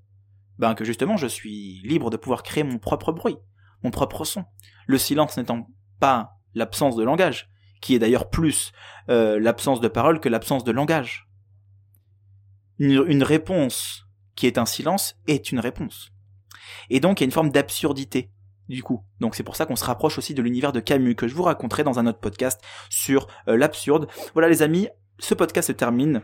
[0.59, 3.35] ben que justement je suis libre de pouvoir créer mon propre bruit,
[3.83, 4.45] mon propre son.
[4.87, 5.67] Le silence n'étant
[5.99, 7.49] pas l'absence de langage,
[7.81, 8.71] qui est d'ailleurs plus
[9.09, 11.27] euh, l'absence de parole que l'absence de langage.
[12.79, 14.05] une réponse
[14.35, 16.13] qui est un silence est une réponse.
[16.89, 18.31] Et donc il y a une forme d'absurdité
[18.69, 19.03] du coup.
[19.19, 21.43] Donc c'est pour ça qu'on se rapproche aussi de l'univers de Camus que je vous
[21.43, 24.07] raconterai dans un autre podcast sur euh, l'absurde.
[24.33, 24.89] Voilà les amis,
[25.19, 26.21] ce podcast se termine.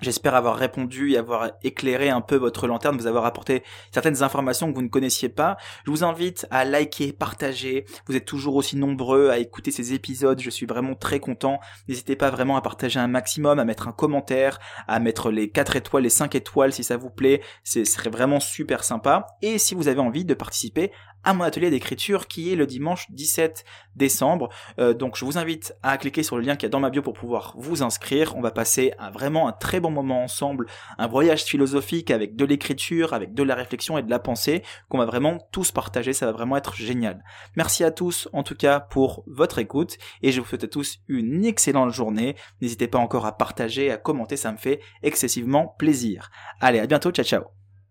[0.00, 4.70] J'espère avoir répondu et avoir éclairé un peu votre lanterne, vous avoir apporté certaines informations
[4.70, 5.56] que vous ne connaissiez pas.
[5.84, 7.84] Je vous invite à liker, partager.
[8.06, 10.40] Vous êtes toujours aussi nombreux à écouter ces épisodes.
[10.40, 11.58] Je suis vraiment très content.
[11.88, 15.74] N'hésitez pas vraiment à partager un maximum, à mettre un commentaire, à mettre les 4
[15.74, 17.42] étoiles, les 5 étoiles si ça vous plaît.
[17.64, 19.26] Ce serait vraiment super sympa.
[19.42, 20.92] Et si vous avez envie de participer
[21.24, 23.64] à mon atelier d'écriture qui est le dimanche 17
[23.96, 24.48] décembre.
[24.78, 27.02] Euh, donc je vous invite à cliquer sur le lien qui est dans ma bio
[27.02, 28.36] pour pouvoir vous inscrire.
[28.36, 30.66] On va passer vraiment un très bon moment ensemble,
[30.98, 34.98] un voyage philosophique avec de l'écriture, avec de la réflexion et de la pensée qu'on
[34.98, 36.12] va vraiment tous partager.
[36.12, 37.22] Ça va vraiment être génial.
[37.56, 41.00] Merci à tous en tout cas pour votre écoute et je vous souhaite à tous
[41.08, 42.36] une excellente journée.
[42.60, 46.30] N'hésitez pas encore à partager, à commenter, ça me fait excessivement plaisir.
[46.60, 47.57] Allez, à bientôt, ciao ciao